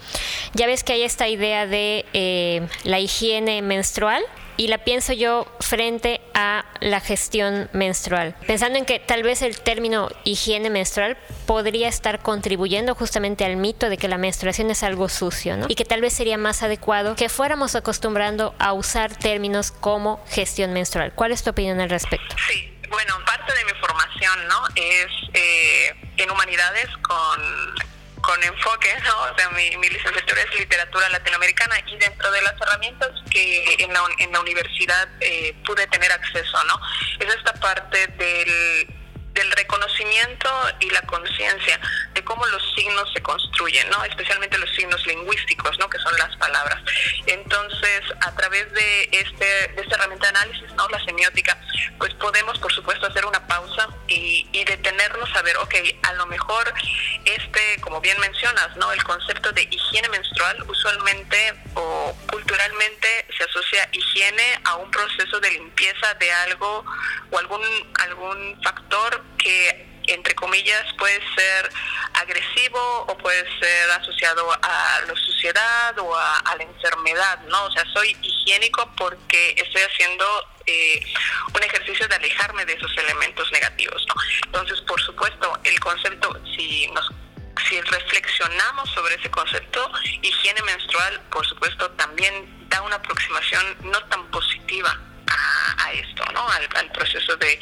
Ya 0.55 0.67
ves 0.67 0.83
que 0.83 0.95
hay 0.95 1.03
esta 1.03 1.29
idea 1.29 1.67
de 1.67 2.05
eh, 2.13 2.67
la 2.85 2.99
higiene 2.99 3.63
menstrual 3.63 4.25
y 4.57 4.69
la 4.69 4.79
pienso 4.79 5.13
yo 5.13 5.47
frente 5.61 6.21
a 6.35 6.65
la 6.81 7.01
gestión 7.01 7.69
menstrual, 7.73 8.35
pensando 8.47 8.79
en 8.79 8.85
que 8.85 8.99
tal 8.99 9.23
vez 9.23 9.43
el 9.43 9.61
término 9.61 10.11
higiene 10.25 10.71
menstrual 10.71 11.17
podría 11.47 11.89
estar 11.89 12.21
contribuyendo 12.21 12.95
justamente 12.95 13.45
al 13.45 13.57
mito 13.57 13.89
de 13.89 13.97
que 13.97 14.09
la 14.09 14.19
menstruación 14.19 14.71
es 14.71 14.83
algo 14.83 15.09
sucio, 15.09 15.57
¿no? 15.57 15.67
Y 15.69 15.75
que 15.75 15.85
tal 15.85 16.01
vez 16.01 16.13
sería 16.13 16.39
más 16.39 16.63
adecuado 16.63 17.17
que 17.17 17.29
fuéramos 17.29 17.75
acostumbrando 17.75 18.55
a 18.59 18.73
usar 18.73 19.17
términos 19.17 19.73
como 19.73 20.23
gestión 20.29 20.73
menstrual. 20.73 21.13
¿Cuál 21.15 21.33
es 21.33 21.43
tu 21.43 21.51
opinión 21.51 21.81
al 21.81 21.91
respecto? 21.91 22.35
Sí. 22.49 22.69
Bueno, 22.91 23.15
parte 23.25 23.55
de 23.55 23.65
mi 23.65 23.81
formación, 23.81 24.49
¿no? 24.49 24.67
Es 24.77 25.07
eh, 25.33 25.95
en 26.19 26.31
humanidades 26.31 26.89
con 27.01 27.41
con 28.33 28.43
enfoque, 28.45 28.89
¿no? 29.05 29.23
O 29.31 29.37
sea, 29.37 29.51
mi, 29.51 29.77
mi, 29.77 29.89
licenciatura 29.91 30.43
es 30.43 30.59
literatura 30.59 31.07
latinoamericana 31.11 31.77
y 31.87 31.97
dentro 31.99 32.31
de 32.31 32.41
las 32.41 32.55
herramientas 32.63 33.11
que 33.31 33.77
en 33.79 33.93
la, 33.93 34.01
en 34.19 34.33
la 34.33 34.41
universidad 34.41 35.07
eh, 35.21 35.55
pude 35.67 35.87
tener 35.89 36.11
acceso, 36.11 36.65
¿no? 36.65 36.81
Es 37.21 37.35
esta 37.35 37.53
parte 37.55 38.07
del 38.07 38.87
del 39.35 39.51
reconocimiento 39.53 40.51
y 40.81 40.91
la 40.91 41.03
conciencia 41.03 41.81
de 42.15 42.25
cómo 42.25 42.45
los 42.47 42.63
signos 42.75 43.11
se 43.13 43.23
construyen, 43.23 43.89
¿no? 43.91 44.05
Especialmente 44.05 44.59
los 44.59 44.71
signos 44.75 45.05
lingüísticos, 45.07 45.79
¿no? 45.79 45.89
Que 45.89 45.99
son 45.99 46.17
las 46.19 46.35
palabras. 46.37 46.83
Entonces, 47.27 48.03
a 48.21 48.35
través 48.35 48.71
de 48.73 49.09
este 49.13 49.69
de 49.75 49.83
esta 49.83 49.97
herramienta 49.97 50.31
de 50.31 50.39
análisis, 50.39 50.73
¿no? 50.75 50.89
La 50.89 51.03
semiótica, 51.05 51.59
pues 51.99 52.13
podemos, 52.15 52.59
por 52.59 52.73
supuesto, 52.73 53.07
hacer 53.07 53.25
una 53.25 53.47
pausa 53.47 53.89
y, 54.09 54.49
y 54.53 54.65
detenernos 54.65 55.35
a 55.35 55.43
ver, 55.43 55.57
ok, 55.57 55.75
a 56.03 56.13
lo 56.15 56.27
mejor 56.27 56.73
este, 57.25 57.81
como 57.81 58.01
bien 58.01 58.19
mencionas, 58.21 58.77
¿no? 58.77 58.93
El 58.93 59.03
concepto 59.05 59.53
de 59.53 59.63
higiene 59.71 60.09
menstrual 60.09 60.63
usualmente 60.69 61.55
o 61.75 62.17
culturalmente 62.31 63.27
se 63.37 63.45
asocia 63.45 63.89
higiene 63.93 64.61
a 64.65 64.77
un 64.77 64.91
proceso 64.91 65.41
de 65.41 65.51
limpieza 65.51 66.15
de 66.15 66.33
algo 66.33 66.85
o 67.31 67.39
algún 67.39 67.63
algún 68.01 68.61
factor 68.63 69.22
que 69.39 69.93
entre 70.07 70.35
comillas 70.35 70.85
puede 70.99 71.21
ser 71.35 71.71
agresivo 72.15 73.07
o 73.09 73.17
puede 73.19 73.45
ser 73.61 73.91
asociado 73.91 74.51
a 74.53 75.01
la 75.07 75.15
suciedad 75.15 75.99
o 75.99 76.15
a, 76.17 76.39
a 76.39 76.57
la 76.57 76.63
enfermedad, 76.65 77.41
¿no? 77.49 77.65
O 77.65 77.71
sea, 77.73 77.85
soy 77.93 78.17
higiénico 78.23 78.91
porque 78.97 79.55
estoy 79.57 79.83
haciendo 79.83 80.25
eh, 80.67 81.01
un 81.55 81.63
ejercicio 81.63 82.07
de 82.09 82.15
alejarme 82.15 82.65
de 82.65 82.75
esos 82.75 82.97
elementos 82.99 83.51
negativos, 83.53 84.05
¿no? 84.09 84.15
Entonces, 84.47 84.81
por 84.83 85.01
supuesto, 85.01 85.59
el 85.65 85.79
concepto, 85.81 86.37
si 86.57 86.89
nos 86.89 87.09
si 87.69 87.81
reflexionamos 87.81 88.91
sobre 88.91 89.15
ese 89.15 89.31
concepto, 89.31 89.91
higiene 90.23 90.63
menstrual, 90.63 91.21
por 91.31 91.47
supuesto, 91.47 91.91
también 91.93 92.69
da 92.69 92.83
una 92.83 92.97
aproximación 92.97 93.77
no 93.83 94.03
tan 94.09 94.27
positiva 94.31 94.99
a, 95.85 95.93
esto, 95.93 96.25
¿no? 96.33 96.49
Al, 96.49 96.69
al 96.75 96.91
proceso 96.93 97.37
de, 97.37 97.59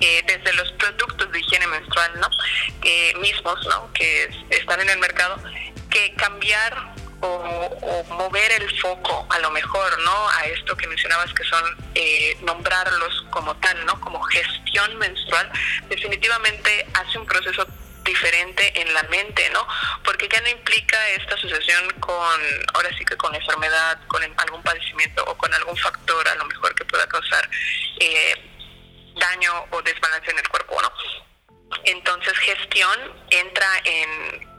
eh, 0.00 0.22
desde 0.26 0.52
los 0.54 0.70
productos 0.72 1.30
de 1.32 1.40
higiene 1.40 1.66
menstrual, 1.66 2.20
¿no? 2.20 2.28
Eh, 2.82 3.14
mismos, 3.20 3.66
¿no? 3.66 3.92
Que 3.92 4.28
están 4.50 4.80
en 4.80 4.90
el 4.90 4.98
mercado, 4.98 5.36
que 5.90 6.14
cambiar 6.14 6.94
o, 7.20 7.26
o, 7.26 8.04
mover 8.14 8.52
el 8.52 8.80
foco 8.80 9.26
a 9.30 9.38
lo 9.38 9.50
mejor, 9.50 9.98
¿no? 10.00 10.28
A 10.28 10.44
esto 10.46 10.76
que 10.76 10.86
mencionabas 10.86 11.32
que 11.32 11.44
son 11.44 11.64
eh, 11.94 12.36
nombrarlos 12.42 13.24
como 13.30 13.56
tal, 13.56 13.84
¿no? 13.86 14.00
Como 14.00 14.20
gestión 14.22 14.96
menstrual, 14.98 15.50
definitivamente 15.88 16.86
hace 16.94 17.18
un 17.18 17.26
proceso 17.26 17.66
diferente 18.04 18.80
en 18.80 18.92
la 18.92 19.02
mente, 19.04 19.48
¿no? 19.50 19.66
Porque 20.04 20.28
ya 20.28 20.40
no 20.42 20.48
implica 20.48 21.08
esta 21.10 21.34
asociación 21.34 21.90
con, 22.00 22.40
ahora 22.74 22.90
sí 22.96 23.04
que 23.04 23.16
con 23.16 23.34
enfermedad, 23.34 23.98
con 24.06 24.22
algún 24.22 24.62
padecimiento 24.62 25.24
o 25.24 25.34
con 25.36 25.52
algún 25.54 25.76
factor 25.78 26.28
a 26.28 26.34
lo 26.34 26.44
mejor 26.44 26.74
que 26.74 26.84
pueda 26.84 27.06
causar 27.08 27.33
gestión 32.64 32.98
entra 33.30 33.68
en 33.84 34.54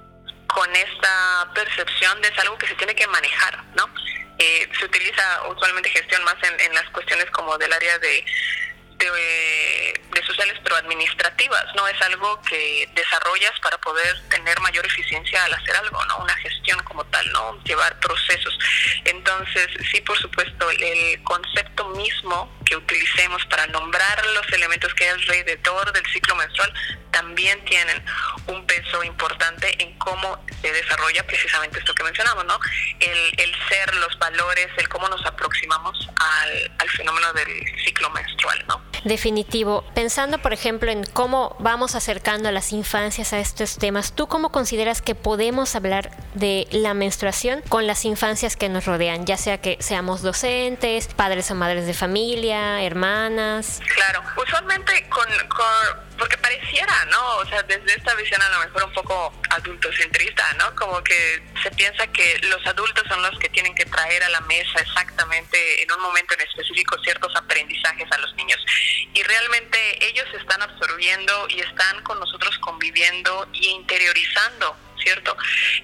con 0.47 0.73
esta 0.75 1.51
percepción 1.53 2.21
de 2.21 2.29
es 2.29 2.39
algo 2.39 2.57
que 2.57 2.67
se 2.67 2.75
tiene 2.75 2.95
que 2.95 3.07
manejar, 3.07 3.63
¿no? 3.75 3.89
Eh, 4.37 4.69
se 4.77 4.85
utiliza 4.85 5.41
usualmente 5.49 5.89
gestión 5.89 6.23
más 6.23 6.35
en, 6.43 6.59
en 6.59 6.73
las 6.73 6.89
cuestiones 6.91 7.29
como 7.31 7.57
del 7.57 7.73
área 7.73 7.97
de 7.99 8.23
de, 8.97 9.11
pero 10.63 10.75
administrativas, 10.75 11.65
¿no? 11.75 11.87
Es 11.87 12.01
algo 12.01 12.41
que 12.41 12.89
desarrollas 12.93 13.53
para 13.61 13.77
poder 13.77 14.21
tener 14.29 14.59
mayor 14.59 14.85
eficiencia 14.85 15.43
al 15.43 15.53
hacer 15.53 15.75
algo, 15.77 16.03
¿no? 16.05 16.17
Una 16.17 16.35
gestión 16.35 16.81
como 16.83 17.05
tal, 17.05 17.31
¿no? 17.31 17.61
Llevar 17.63 17.99
procesos. 17.99 18.57
Entonces, 19.05 19.67
sí, 19.91 20.01
por 20.01 20.17
supuesto, 20.17 20.69
el 20.71 21.23
concepto 21.23 21.89
mismo 21.89 22.51
que 22.65 22.75
utilicemos 22.75 23.45
para 23.45 23.67
nombrar 23.67 24.25
los 24.33 24.51
elementos 24.51 24.93
que 24.95 25.05
hay 25.05 25.11
alrededor 25.11 25.91
del 25.93 26.05
ciclo 26.07 26.35
menstrual 26.35 26.73
también 27.11 27.63
tienen 27.65 28.03
un 28.47 28.65
peso 28.67 29.03
importante 29.03 29.81
en 29.81 29.97
cómo 29.99 30.43
se 30.61 30.71
desarrolla 30.71 31.25
precisamente 31.25 31.79
esto 31.79 31.95
que 31.95 32.03
mencionamos, 32.03 32.45
¿no? 32.45 32.59
El, 32.99 33.39
el 33.39 33.55
ser, 33.69 33.95
los 33.95 34.17
valores, 34.19 34.67
el 34.77 34.89
cómo 34.89 35.07
nos 35.07 35.25
aproximamos 35.25 36.09
al, 36.17 36.71
al 36.79 36.89
fenómeno 36.89 37.31
del 37.33 37.47
ciclo 37.85 38.09
menstrual, 38.09 38.65
¿no? 38.67 38.94
Definitivo. 39.05 39.83
Pensando, 39.93 40.39
por 40.39 40.51
ejemplo, 40.51 40.89
en 40.91 41.03
cómo 41.03 41.55
vamos 41.59 41.93
acercando 41.93 42.49
a 42.49 42.51
las 42.51 42.73
infancias 42.73 43.33
a 43.33 43.39
estos 43.39 43.77
temas, 43.77 44.13
¿tú 44.13 44.25
cómo 44.25 44.51
consideras 44.51 45.03
que 45.03 45.13
podemos 45.13 45.75
hablar 45.75 46.09
de 46.33 46.67
la 46.71 46.95
menstruación 46.95 47.61
con 47.69 47.85
las 47.85 48.03
infancias 48.03 48.57
que 48.57 48.67
nos 48.67 48.85
rodean, 48.85 49.27
ya 49.27 49.37
sea 49.37 49.61
que 49.61 49.77
seamos 49.79 50.23
docentes, 50.23 51.07
padres 51.07 51.51
o 51.51 51.55
madres 51.55 51.85
de 51.85 51.93
familia, 51.93 52.81
hermanas? 52.83 53.79
Claro, 53.93 54.23
usualmente 54.43 55.07
con, 55.07 55.27
con 55.49 56.14
porque 56.17 56.37
pareciera, 56.37 57.05
¿no? 57.05 57.37
O 57.37 57.45
sea, 57.45 57.63
desde 57.63 57.95
esta 57.95 58.13
visión 58.15 58.41
a 58.41 58.49
lo 58.49 58.59
mejor 58.59 58.83
un 58.83 58.93
poco 58.93 59.33
adultocentrista, 59.49 60.53
¿no? 60.53 60.75
Como 60.75 61.03
que 61.03 61.43
se 61.61 61.71
piensa 61.71 62.07
que 62.07 62.39
los 62.43 62.65
adultos 62.65 63.03
son 63.07 63.21
los 63.21 63.37
que 63.39 63.49
tienen 63.49 63.75
que 63.75 63.85
traer 63.85 64.23
a 64.23 64.29
la 64.29 64.41
mesa 64.41 64.79
exactamente 64.79 65.83
en 65.83 65.91
un 65.91 66.01
momento 66.01 66.33
en 66.33 66.41
específico 66.41 66.97
ciertos 67.03 67.35
aprendizajes 67.35 68.11
a 68.11 68.17
los 68.17 68.33
niños. 68.35 68.63
Y 69.13 69.23
realmente 69.23 70.05
ellos 70.05 70.27
están 70.39 70.61
absorbiendo 70.61 71.47
y 71.49 71.59
están 71.59 72.01
con 72.03 72.19
nosotros 72.19 72.57
conviviendo 72.59 73.47
y 73.53 73.67
interiorizando 73.67 74.77
¿cierto? 75.05 75.37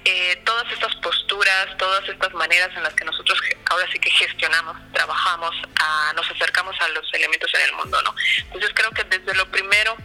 Eh, 0.04 0.36
todas 0.44 0.66
estas 0.74 0.96
posturas, 0.96 1.78
todas 1.78 2.08
estas 2.10 2.34
maneras 2.34 2.70
en 2.76 2.82
las 2.82 2.94
que 2.96 3.06
nosotros 3.06 3.40
ahora 3.70 3.88
sí 3.94 4.00
que 4.00 4.10
gestionamos, 4.10 4.76
trabajamos, 4.94 5.56
nos 6.16 6.30
acercamos 6.32 6.76
a 6.82 6.88
los 6.90 7.06
elementos 7.14 7.54
en 7.54 7.62
el 7.62 7.74
mundo, 7.74 8.02
¿no? 8.02 8.16
Entonces 8.46 8.72
creo 8.74 8.90
que 8.92 9.04
desde 9.04 9.36
lo 9.36 9.50
primero 9.52 9.96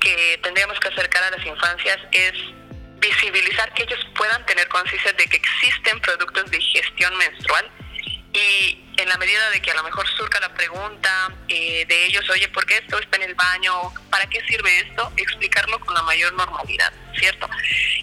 que 0.00 0.40
tendríamos 0.42 0.80
que 0.80 0.88
acercar 0.88 1.22
a 1.24 1.30
las 1.30 1.46
infancias 1.46 1.98
es 2.12 2.32
visibilizar 2.98 3.74
que 3.74 3.82
ellos 3.82 4.00
puedan 4.14 4.44
tener 4.46 4.66
conciencia 4.68 5.12
de 5.12 5.26
que 5.26 5.36
existen 5.36 6.00
productos 6.00 6.50
de 6.50 6.60
gestión 6.60 7.14
menstrual 7.18 7.70
y 8.32 8.82
en 8.96 9.08
la 9.08 9.18
medida 9.18 9.50
de 9.50 9.60
que 9.60 9.70
a 9.70 9.74
lo 9.74 9.82
mejor 9.82 10.08
surca 10.16 10.40
la 10.40 10.54
pregunta 10.54 11.32
eh, 11.48 11.84
de 11.86 12.06
ellos, 12.06 12.28
oye, 12.30 12.48
¿por 12.48 12.64
qué 12.64 12.78
esto 12.78 12.98
está 12.98 13.16
en 13.16 13.24
el 13.24 13.34
baño? 13.34 13.72
¿Para 14.10 14.26
qué 14.26 14.40
sirve 14.46 14.80
esto? 14.80 15.12
Explicarlo 15.16 15.78
con 15.80 15.94
la 15.94 16.02
mayor 16.02 16.32
normalidad, 16.32 16.92
¿cierto? 17.18 17.48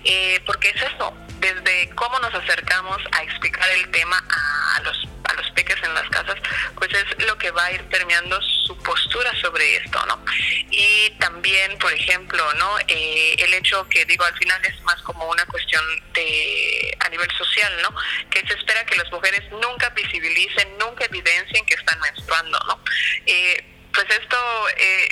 Eh, 0.03 0.39
porque 0.45 0.69
es 0.69 0.81
eso, 0.81 1.13
desde 1.39 1.89
cómo 1.95 2.19
nos 2.19 2.33
acercamos 2.33 2.97
a 3.11 3.23
explicar 3.23 3.69
el 3.71 3.89
tema 3.91 4.23
a, 4.29 4.81
los 4.81 5.07
a 5.25 5.33
los 5.33 5.49
peques 5.51 5.77
en 5.83 5.93
las 5.93 6.09
casas, 6.09 6.35
pues 6.75 6.89
es 6.93 7.25
lo 7.25 7.37
que 7.37 7.51
va 7.51 7.65
a 7.65 7.71
ir 7.71 7.83
permeando 7.85 8.41
su 8.41 8.77
postura 8.77 9.31
sobre 9.41 9.77
esto, 9.77 10.03
¿no? 10.07 10.23
Y 10.71 11.09
también, 11.19 11.77
por 11.77 11.93
ejemplo, 11.93 12.43
¿no? 12.55 12.79
Eh, 12.87 13.35
el 13.37 13.53
hecho 13.53 13.87
que 13.89 14.05
digo 14.05 14.23
al 14.25 14.35
final 14.37 14.59
es 14.65 14.81
más 14.83 15.01
como 15.03 15.25
una 15.29 15.45
cuestión 15.45 15.83
de 16.13 16.97
a 16.99 17.09
nivel 17.09 17.29
social, 17.37 17.71
¿no? 17.81 17.93
Que 18.29 18.39
se 18.47 18.53
espera 18.53 18.85
que 18.85 18.95
las 18.95 19.11
mujeres 19.11 19.43
nunca 19.51 19.89
visibilicen, 19.89 20.77
nunca 20.77 21.05
evidencien 21.05 21.65
que 21.65 21.75
están 21.75 21.99
menstruando, 21.99 22.59
¿no? 22.67 22.79
Eh, 23.25 23.78
pues 23.93 24.05
esto 24.09 24.37
eh, 24.77 25.09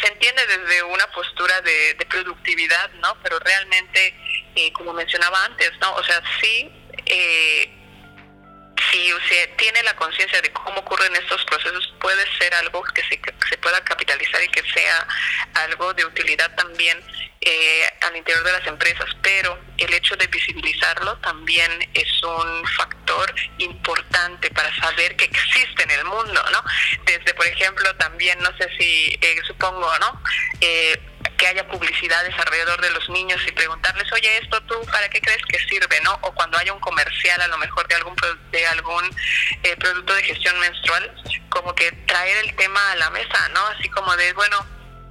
se 0.00 0.08
entiende 0.08 0.46
desde 0.46 0.82
una 0.84 1.06
postura 1.12 1.60
de, 1.62 1.94
de 1.94 2.06
productividad, 2.06 2.90
¿no? 2.94 3.16
Pero 3.22 3.38
realmente, 3.40 4.14
eh, 4.54 4.72
como 4.72 4.92
mencionaba 4.92 5.44
antes, 5.44 5.72
¿no? 5.80 5.94
O 5.94 6.04
sea, 6.04 6.22
sí, 6.40 6.70
eh, 7.06 7.70
si 8.90 9.12
usted 9.12 9.56
tiene 9.56 9.82
la 9.82 9.96
conciencia 9.96 10.40
de 10.40 10.52
cómo 10.52 10.80
ocurren 10.80 11.14
estos 11.16 11.44
procesos, 11.44 11.94
puede 12.00 12.24
ser 12.38 12.54
algo 12.54 12.82
que 12.94 13.02
se, 13.02 13.20
que 13.20 13.32
se 13.48 13.58
pueda 13.58 13.82
capitalizar 13.82 14.42
y 14.42 14.48
que 14.48 14.62
sea 14.72 15.06
algo 15.54 15.92
de 15.94 16.04
utilidad 16.04 16.54
también 16.54 17.02
eh, 17.46 17.82
al 18.00 18.16
interior 18.16 18.42
de 18.42 18.52
las 18.52 18.66
empresas, 18.66 19.06
pero 19.22 19.58
el 19.76 19.92
hecho 19.92 20.16
de 20.16 20.26
visibilizarlo 20.28 21.16
también 21.18 21.70
es 21.92 22.22
un 22.22 22.66
factor 22.68 23.34
importante 23.58 24.50
para 24.50 24.74
saber 24.76 25.14
que 25.16 25.26
existe 25.26 25.82
en 25.82 25.90
el 25.90 26.04
mundo, 26.04 26.42
¿no? 26.52 26.64
Desde, 27.04 27.34
por 27.34 27.46
ejemplo, 27.46 27.94
también, 27.96 28.38
no 28.40 28.50
sé 28.56 28.68
si, 28.78 29.18
eh, 29.20 29.40
supongo, 29.46 29.90
¿no? 29.98 30.22
Eh, 30.60 30.98
que 31.36 31.46
haya 31.46 31.66
publicidades 31.68 32.34
alrededor 32.38 32.80
de 32.80 32.90
los 32.90 33.08
niños 33.10 33.40
y 33.46 33.52
preguntarles, 33.52 34.10
oye, 34.12 34.38
esto 34.38 34.60
tú, 34.62 34.74
¿para 34.90 35.08
qué 35.10 35.20
crees 35.20 35.42
que 35.46 35.58
sirve, 35.68 36.00
no? 36.02 36.18
O 36.22 36.32
cuando 36.32 36.56
haya 36.56 36.72
un 36.72 36.80
comercial, 36.80 37.40
a 37.42 37.48
lo 37.48 37.58
mejor 37.58 37.86
de 37.88 37.94
algún 37.96 38.14
de 38.52 38.66
algún 38.68 39.04
eh, 39.64 39.76
producto 39.76 40.14
de 40.14 40.22
gestión 40.22 40.58
menstrual, 40.60 41.14
como 41.50 41.74
que 41.74 41.92
traer 42.06 42.38
el 42.44 42.54
tema 42.56 42.92
a 42.92 42.96
la 42.96 43.10
mesa, 43.10 43.48
¿no? 43.50 43.66
Así 43.66 43.88
como 43.90 44.16
de, 44.16 44.32
bueno, 44.32 44.64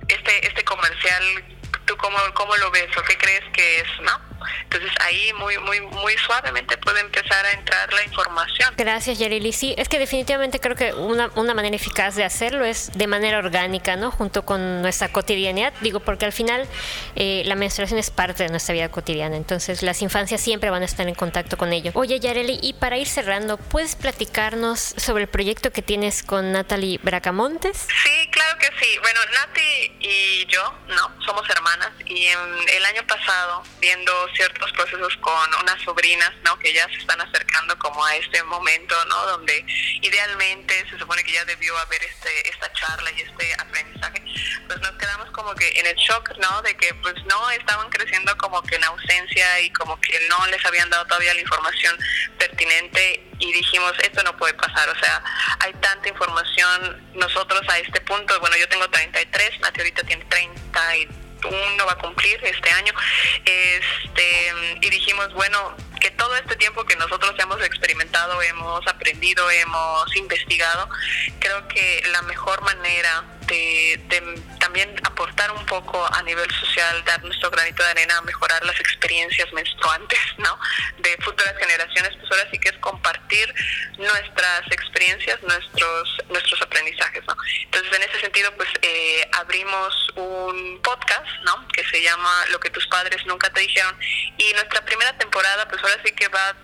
este 0.07 0.47
este 0.47 0.63
comercial 0.63 1.52
¿Tú 1.85 1.95
cómo, 1.97 2.17
cómo 2.33 2.55
lo 2.57 2.71
ves 2.71 2.89
o 2.97 3.03
qué 3.03 3.17
crees 3.17 3.43
que 3.53 3.79
es, 3.79 3.87
no? 4.01 4.33
Entonces 4.63 4.91
ahí 5.01 5.31
muy 5.39 5.57
muy 5.59 5.79
muy 5.81 6.17
suavemente 6.17 6.77
puede 6.77 6.99
empezar 6.99 7.45
a 7.45 7.51
entrar 7.53 7.91
la 7.93 8.03
información. 8.03 8.73
Gracias, 8.75 9.19
Yareli. 9.19 9.53
Sí, 9.53 9.73
es 9.77 9.87
que 9.87 9.99
definitivamente 9.99 10.59
creo 10.59 10.75
que 10.75 10.93
una, 10.93 11.29
una 11.35 11.53
manera 11.53 11.75
eficaz 11.75 12.15
de 12.15 12.23
hacerlo 12.23 12.65
es 12.65 12.91
de 12.93 13.07
manera 13.07 13.37
orgánica, 13.37 13.95
¿no? 13.95 14.11
Junto 14.11 14.43
con 14.43 14.81
nuestra 14.81 15.09
cotidianidad. 15.09 15.73
Digo, 15.81 15.99
porque 15.99 16.25
al 16.25 16.33
final 16.33 16.67
eh, 17.15 17.43
la 17.45 17.55
menstruación 17.55 17.99
es 17.99 18.09
parte 18.09 18.43
de 18.43 18.49
nuestra 18.49 18.73
vida 18.73 18.89
cotidiana. 18.89 19.37
Entonces 19.37 19.81
las 19.81 20.01
infancias 20.01 20.41
siempre 20.41 20.69
van 20.69 20.81
a 20.81 20.85
estar 20.85 21.07
en 21.07 21.15
contacto 21.15 21.57
con 21.57 21.71
ello. 21.71 21.91
Oye, 21.93 22.19
Yareli, 22.19 22.59
y 22.61 22.73
para 22.73 22.97
ir 22.97 23.07
cerrando, 23.07 23.57
¿puedes 23.57 23.95
platicarnos 23.95 24.79
sobre 24.79 25.23
el 25.23 25.29
proyecto 25.29 25.71
que 25.71 25.81
tienes 25.81 26.23
con 26.23 26.51
Natalie 26.51 26.99
Bracamontes? 27.01 27.87
Sí, 28.03 28.29
claro 28.31 28.42
que 28.63 28.85
sí. 28.85 28.97
Bueno, 28.99 29.19
Nati 29.33 29.91
y 29.99 30.45
yo, 30.45 30.63
¿no? 30.87 31.13
Somos 31.25 31.49
hermanas 31.49 31.91
y 32.05 32.27
el 32.27 32.85
año 32.85 33.05
pasado, 33.05 33.61
viendo 33.81 34.13
ciertos 34.35 34.71
procesos 34.71 35.17
con 35.17 35.53
unas 35.61 35.81
sobrinas, 35.81 36.31
¿no? 36.45 36.57
Que 36.59 36.71
ya 36.71 36.87
se 36.87 36.95
están 36.95 37.19
acercando 37.19 37.77
como 37.79 38.03
a 38.05 38.15
este 38.15 38.41
momento, 38.43 38.95
¿no? 39.05 39.25
Donde 39.25 39.65
idealmente 40.01 40.85
se 40.89 40.97
supone 40.97 41.23
que 41.25 41.33
ya 41.33 41.43
debió 41.43 41.77
haber 41.77 42.03
este 42.03 42.49
esta 42.49 42.71
charla 42.71 43.11
y 43.11 43.21
este 43.21 43.53
aprendizaje, 43.59 44.23
pues 44.67 44.79
nos 44.79 44.91
quedamos 44.93 45.29
como 45.31 45.53
que 45.55 45.67
en 45.75 45.85
el 45.85 45.95
shock, 45.97 46.31
¿no? 46.37 46.61
De 46.61 46.77
que 46.77 46.93
pues 46.95 47.15
no 47.25 47.51
estaban 47.51 47.89
creciendo 47.89 48.37
como 48.37 48.63
que 48.63 48.75
en 48.75 48.83
ausencia 48.85 49.59
y 49.59 49.71
como 49.71 49.99
que 49.99 50.17
no 50.29 50.47
les 50.47 50.65
habían 50.65 50.89
dado 50.89 51.05
todavía 51.07 51.33
la 51.33 51.41
información 51.41 51.97
pertinente 52.37 53.29
y 53.43 53.51
dijimos, 53.51 53.93
esto 54.01 54.23
no 54.23 54.35
puede 54.37 54.53
pasar, 54.53 54.89
o 54.89 54.95
sea, 54.95 55.21
hay 55.59 55.73
tanta 55.73 56.07
información, 56.07 57.11
nosotros 57.13 57.61
a 57.67 57.77
este 57.79 57.99
punto, 58.01 58.39
bueno, 58.39 58.55
yo 58.57 58.67
tengo 58.69 58.89
33, 58.89 59.59
Nati 59.59 59.79
ahorita 59.81 60.03
tiene 60.03 60.23
30 60.25 60.97
y 60.97 61.07
uno 61.45 61.85
va 61.85 61.91
a 61.91 61.97
cumplir 61.97 62.39
este 62.43 62.69
año, 62.71 62.93
este, 63.43 64.53
y 64.81 64.89
dijimos, 64.89 65.33
bueno, 65.33 65.75
que 65.99 66.11
todo 66.11 66.35
este 66.37 66.55
tiempo 66.55 66.85
que 66.85 66.95
nosotros 66.95 67.35
hemos 67.37 67.61
experimentado, 67.63 68.41
hemos 68.41 68.87
aprendido, 68.87 69.49
hemos 69.51 70.15
investigado, 70.15 70.89
creo 71.39 71.67
que 71.67 72.01
la 72.11 72.21
mejor 72.23 72.61
manera 72.61 73.25
de, 73.47 73.99
también 74.59 74.93
aportar 75.03 75.51
un 75.51 75.65
poco 75.65 76.05
a 76.13 76.21
nivel 76.23 76.49
social, 76.51 77.03
dar 77.05 77.23
nuestro 77.23 77.49
granito 77.51 77.83
de 77.83 77.89
arena 77.89 78.17
a 78.17 78.21
mejorar 78.21 78.63
las 78.65 78.79
experiencias 78.79 79.51
menstruantes, 79.53 80.19
¿no? 80.37 80.57
De 80.99 81.17
futuras 81.23 81.55
generaciones, 81.57 82.11
pues 82.19 82.31
ahora 82.31 82.49
sí 82.51 82.59
que 82.59 82.69
es 82.69 82.77
compartir 82.79 83.53
nuestras 83.97 84.61
experiencias, 84.71 85.41
nuestros 85.43 86.17
nuestros 86.29 86.61
aprendizajes, 86.61 87.23
¿no? 87.27 87.35
Entonces, 87.65 87.93
en 87.93 88.03
ese 88.03 88.19
sentido, 88.19 88.51
pues 88.55 88.69
eh, 88.81 89.29
abrimos 89.33 89.93
un 90.15 90.81
podcast, 90.81 91.27
¿no? 91.43 91.67
Que 91.69 91.83
se 91.85 92.01
llama 92.01 92.45
Lo 92.51 92.59
que 92.59 92.69
tus 92.69 92.87
padres 92.87 93.25
nunca 93.25 93.49
te 93.51 93.61
dijeron 93.61 93.97
y 94.37 94.53
nuestra 94.53 94.83
primera 94.85 95.17
temporada, 95.17 95.67
pues 95.67 95.81
ahora 95.83 96.01
sí 96.03 96.11
que 96.13 96.27
va 96.27 96.55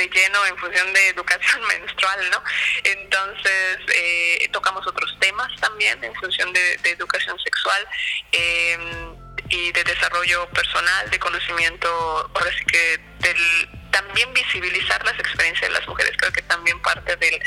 de 0.00 0.08
lleno 0.08 0.46
en 0.46 0.56
función 0.56 0.92
de 0.94 1.08
educación 1.08 1.60
menstrual, 1.68 2.30
¿no? 2.30 2.42
Entonces, 2.84 3.78
eh, 3.94 4.48
tocamos 4.50 4.86
otros 4.86 5.14
temas 5.20 5.48
también 5.60 6.02
en 6.02 6.14
función 6.14 6.52
de, 6.52 6.78
educación 6.84 7.38
sexual 7.38 7.86
em, 8.32 9.16
y 9.48 9.72
de 9.72 9.84
desarrollo 9.84 10.48
personal, 10.50 11.10
de 11.10 11.18
conocimiento, 11.18 11.88
ahora 12.34 12.50
sí 12.58 12.64
que 12.64 12.98
del, 13.20 13.79
también 13.90 14.32
visibilizar 14.34 15.04
las 15.04 15.18
experiencias 15.18 15.70
de 15.70 15.78
las 15.78 15.88
mujeres, 15.88 16.12
creo 16.16 16.32
que 16.32 16.42
también 16.42 16.80
parte 16.82 17.16
del... 17.16 17.40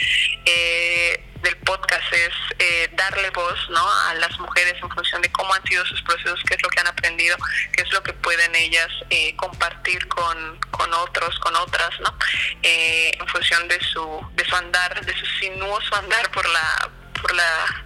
Eh, 0.46 1.30
del 1.44 1.58
podcast 1.58 2.12
es 2.14 2.34
eh, 2.58 2.90
darle 2.94 3.30
voz 3.32 3.70
¿no? 3.70 3.86
a 4.08 4.14
las 4.16 4.40
mujeres 4.40 4.76
en 4.82 4.90
función 4.90 5.22
de 5.22 5.32
cómo 5.32 5.54
han 5.54 5.64
sido 5.66 5.86
sus 5.86 6.02
procesos, 6.04 6.42
qué 6.48 6.56
es 6.56 6.64
lo 6.64 6.70
que 6.70 6.80
han 6.80 6.88
aprendido, 6.88 7.38
qué 7.74 7.84
es 7.84 7.92
lo 7.92 8.02
que 8.02 8.14
pueden 8.14 8.56
ellas 8.56 8.88
eh, 9.10 9.36
compartir 9.36 10.08
con, 10.08 10.58
con 10.72 10.92
otros, 10.94 11.38
con 11.40 11.56
otras, 11.58 12.00
¿no? 12.00 12.18
Eh, 12.64 13.12
en 13.20 13.28
función 13.28 13.68
de 13.68 13.80
su, 13.82 14.26
de 14.36 14.46
su 14.46 14.56
andar, 14.56 15.06
de 15.06 15.14
su 15.14 15.26
sinuoso 15.42 15.96
andar 15.96 16.32
por 16.32 16.48
la, 16.48 16.90
por 17.22 17.36
la 17.36 17.86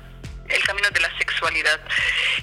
el 0.50 0.64
camino 0.64 0.90
de 0.92 1.02
la 1.02 1.18
sexualidad, 1.18 1.82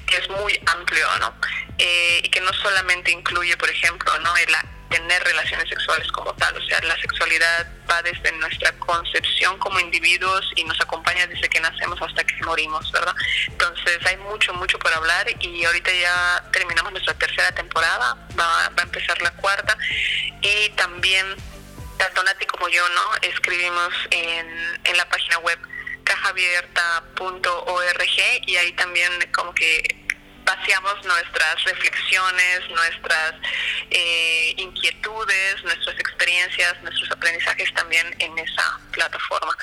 que 0.07 0.17
es 0.17 0.29
muy 0.29 0.61
amplio, 0.67 1.09
¿no? 1.21 1.35
y 1.79 2.29
que 2.29 2.41
no 2.43 2.53
solamente 2.53 3.11
incluye, 3.11 3.57
por 3.57 3.71
ejemplo, 3.71 4.19
¿no? 4.21 4.37
El 4.37 4.55
tener 4.95 5.25
relaciones 5.25 5.69
sexuales 5.69 6.11
como 6.13 6.33
tal. 6.35 6.57
O 6.57 6.63
sea, 6.67 6.81
la 6.83 6.97
sexualidad 7.01 7.67
va 7.91 8.01
desde 8.03 8.31
nuestra 8.33 8.71
concepción 8.79 9.59
como 9.59 9.81
individuos 9.81 10.53
y 10.55 10.63
nos 10.63 10.81
acompaña 10.81 11.27
desde 11.27 11.49
que 11.49 11.61
nacemos 11.61 12.01
hasta 12.01 12.23
que 12.23 12.37
morimos, 12.45 12.93
¿verdad? 12.93 13.15
Entonces 13.49 13.99
hay 14.07 14.17
mucho, 14.19 14.55
mucho 14.55 14.79
por 14.79 14.93
hablar 14.93 15.27
y 15.41 15.65
ahorita 15.65 15.91
ya 15.93 16.45
terminamos 16.53 16.93
nuestra 16.93 17.15
tercera 17.15 17.51
temporada, 17.53 18.17
va, 18.39 18.69
va 18.69 18.83
a 18.83 18.83
empezar 18.83 19.21
la 19.21 19.33
cuarta 19.33 19.77
y 20.43 20.69
también 20.71 21.27
tanto 21.99 22.23
Nati 22.23 22.47
como 22.47 22.69
yo, 22.69 22.89
¿no? 22.91 23.17
Escribimos 23.23 23.93
en, 24.11 24.47
en 24.85 24.97
la 24.97 25.09
página 25.09 25.39
web 25.39 25.59
cajaabierta.org 26.05 28.03
y 28.47 28.57
ahí 28.57 28.73
también 28.75 29.11
como 29.33 29.53
que 29.55 30.05
vaciamos 30.45 31.05
nuestras 31.05 31.65
reflexiones, 31.65 32.61
nuestras 32.71 33.35
eh, 33.91 34.34
nuestras 35.63 35.99
experiencias, 35.99 36.83
nuestros 36.83 37.11
aprendizajes 37.11 37.73
también 37.75 38.15
en 38.19 38.39
esa 38.39 38.81
plataforma. 38.93 39.57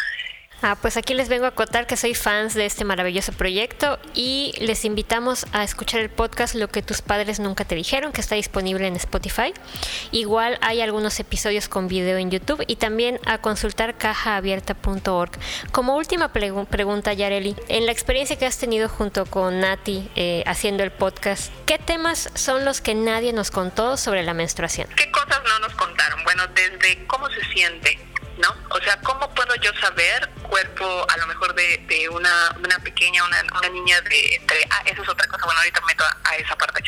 Ah, 0.64 0.78
pues 0.80 0.96
aquí 0.96 1.16
les 1.16 1.28
vengo 1.28 1.48
a 1.48 1.52
contar 1.52 1.88
que 1.88 1.98
soy 1.98 2.14
fans 2.14 2.54
de 2.54 2.68
este 2.68 2.86
maravilloso 2.86 3.32
proyecto 3.34 3.98
y 4.14 4.54
les 4.60 4.86
invitamos 4.86 5.48
a 5.54 5.64
escuchar 5.64 6.02
el 6.02 6.12
podcast 6.12 6.54
Lo 6.54 6.68
que 6.68 6.84
tus 6.84 7.02
padres 7.02 7.40
nunca 7.40 7.66
te 7.66 7.74
dijeron, 7.74 8.12
que 8.12 8.22
está 8.22 8.36
disponible 8.36 8.86
en 8.86 8.96
Spotify. 8.96 9.54
Igual 10.12 10.60
hay 10.62 10.82
algunos 10.82 11.20
episodios 11.20 11.68
con 11.68 11.88
video 11.88 12.18
en 12.18 12.30
YouTube 12.30 12.64
y 12.68 12.76
también 12.76 13.20
a 13.26 13.40
consultar 13.40 13.98
cajaabierta.org. 13.98 15.32
Como 15.72 15.96
última 15.96 16.32
pregunta, 16.32 17.14
Yareli, 17.14 17.56
en 17.68 17.88
la 17.88 17.92
experiencia 17.92 18.38
que 18.38 18.46
has 18.46 18.60
tenido 18.60 18.88
junto 18.88 19.26
con 19.26 19.62
Nati 19.62 20.12
eh, 20.16 20.44
haciendo 20.46 20.84
el 20.84 20.92
podcast, 20.92 21.52
¿qué 21.66 21.80
temas 21.80 22.30
son 22.36 22.66
los 22.66 22.82
que 22.82 22.94
nadie 22.94 23.34
nos 23.34 23.50
contó 23.50 23.98
sobre 23.98 24.22
la 24.22 24.36
menstruación? 24.36 24.88
¿Qué 24.96 25.10
cosas 25.10 25.42
no 25.44 25.60
nos 25.60 25.74
contaron? 25.74 26.24
Bueno, 26.24 26.44
desde 26.54 27.04
cómo 27.08 27.28
se 27.30 27.42
siente, 27.54 27.98
¿no? 28.42 28.56
O 28.70 28.82
sea, 28.82 29.00
¿cómo 29.02 29.34
puedo 29.34 29.56
yo 29.56 29.72
saber 29.80 30.30
cuerpo 30.42 31.06
a 31.08 31.18
lo 31.18 31.28
mejor 31.28 31.54
de, 31.54 32.10
una, 32.10 32.56
una 32.58 32.80
pequeña, 32.80 33.24
una, 33.24 33.44
una 33.58 33.70
niña 33.70 34.02
de 34.02 34.36
entre... 34.36 34.66
Ah, 34.70 34.84
eso 34.86 35.04
es 35.04 35.10
otra 35.10 35.28
cosa, 35.28 35.46
bueno, 35.46 35.60
ahorita 35.60 35.82
meto 35.82 36.04
a, 36.24 36.36
esa 36.36 36.56
parte. 36.58 36.84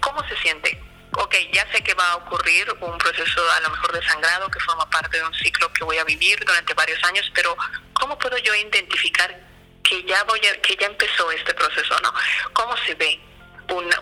¿Cómo 0.00 0.22
se 0.28 0.36
siente? 0.38 0.80
ok, 1.12 1.34
ya 1.52 1.66
sé 1.72 1.82
que 1.82 1.92
va 1.94 2.12
a 2.12 2.16
ocurrir 2.16 2.72
un 2.80 2.96
proceso 2.96 3.50
a 3.50 3.60
lo 3.60 3.70
mejor 3.70 3.92
de 3.92 4.06
sangrado 4.06 4.48
que 4.48 4.60
forma 4.60 4.88
parte 4.88 5.16
de 5.16 5.24
un 5.24 5.34
ciclo 5.34 5.72
que 5.72 5.82
voy 5.82 5.98
a 5.98 6.04
vivir 6.04 6.38
durante 6.44 6.72
varios 6.72 7.02
años, 7.04 7.30
pero 7.34 7.56
¿cómo 7.94 8.16
puedo 8.16 8.38
yo 8.38 8.54
identificar 8.54 9.36
que 9.82 10.04
ya 10.04 10.22
voy 10.24 10.40
a, 10.46 10.60
que 10.62 10.76
ya 10.76 10.86
empezó 10.86 11.30
este 11.32 11.52
proceso, 11.52 11.98
no? 12.00 12.14
¿Cómo 12.52 12.76
se 12.86 12.94
ve 12.94 13.20
una, 13.70 13.98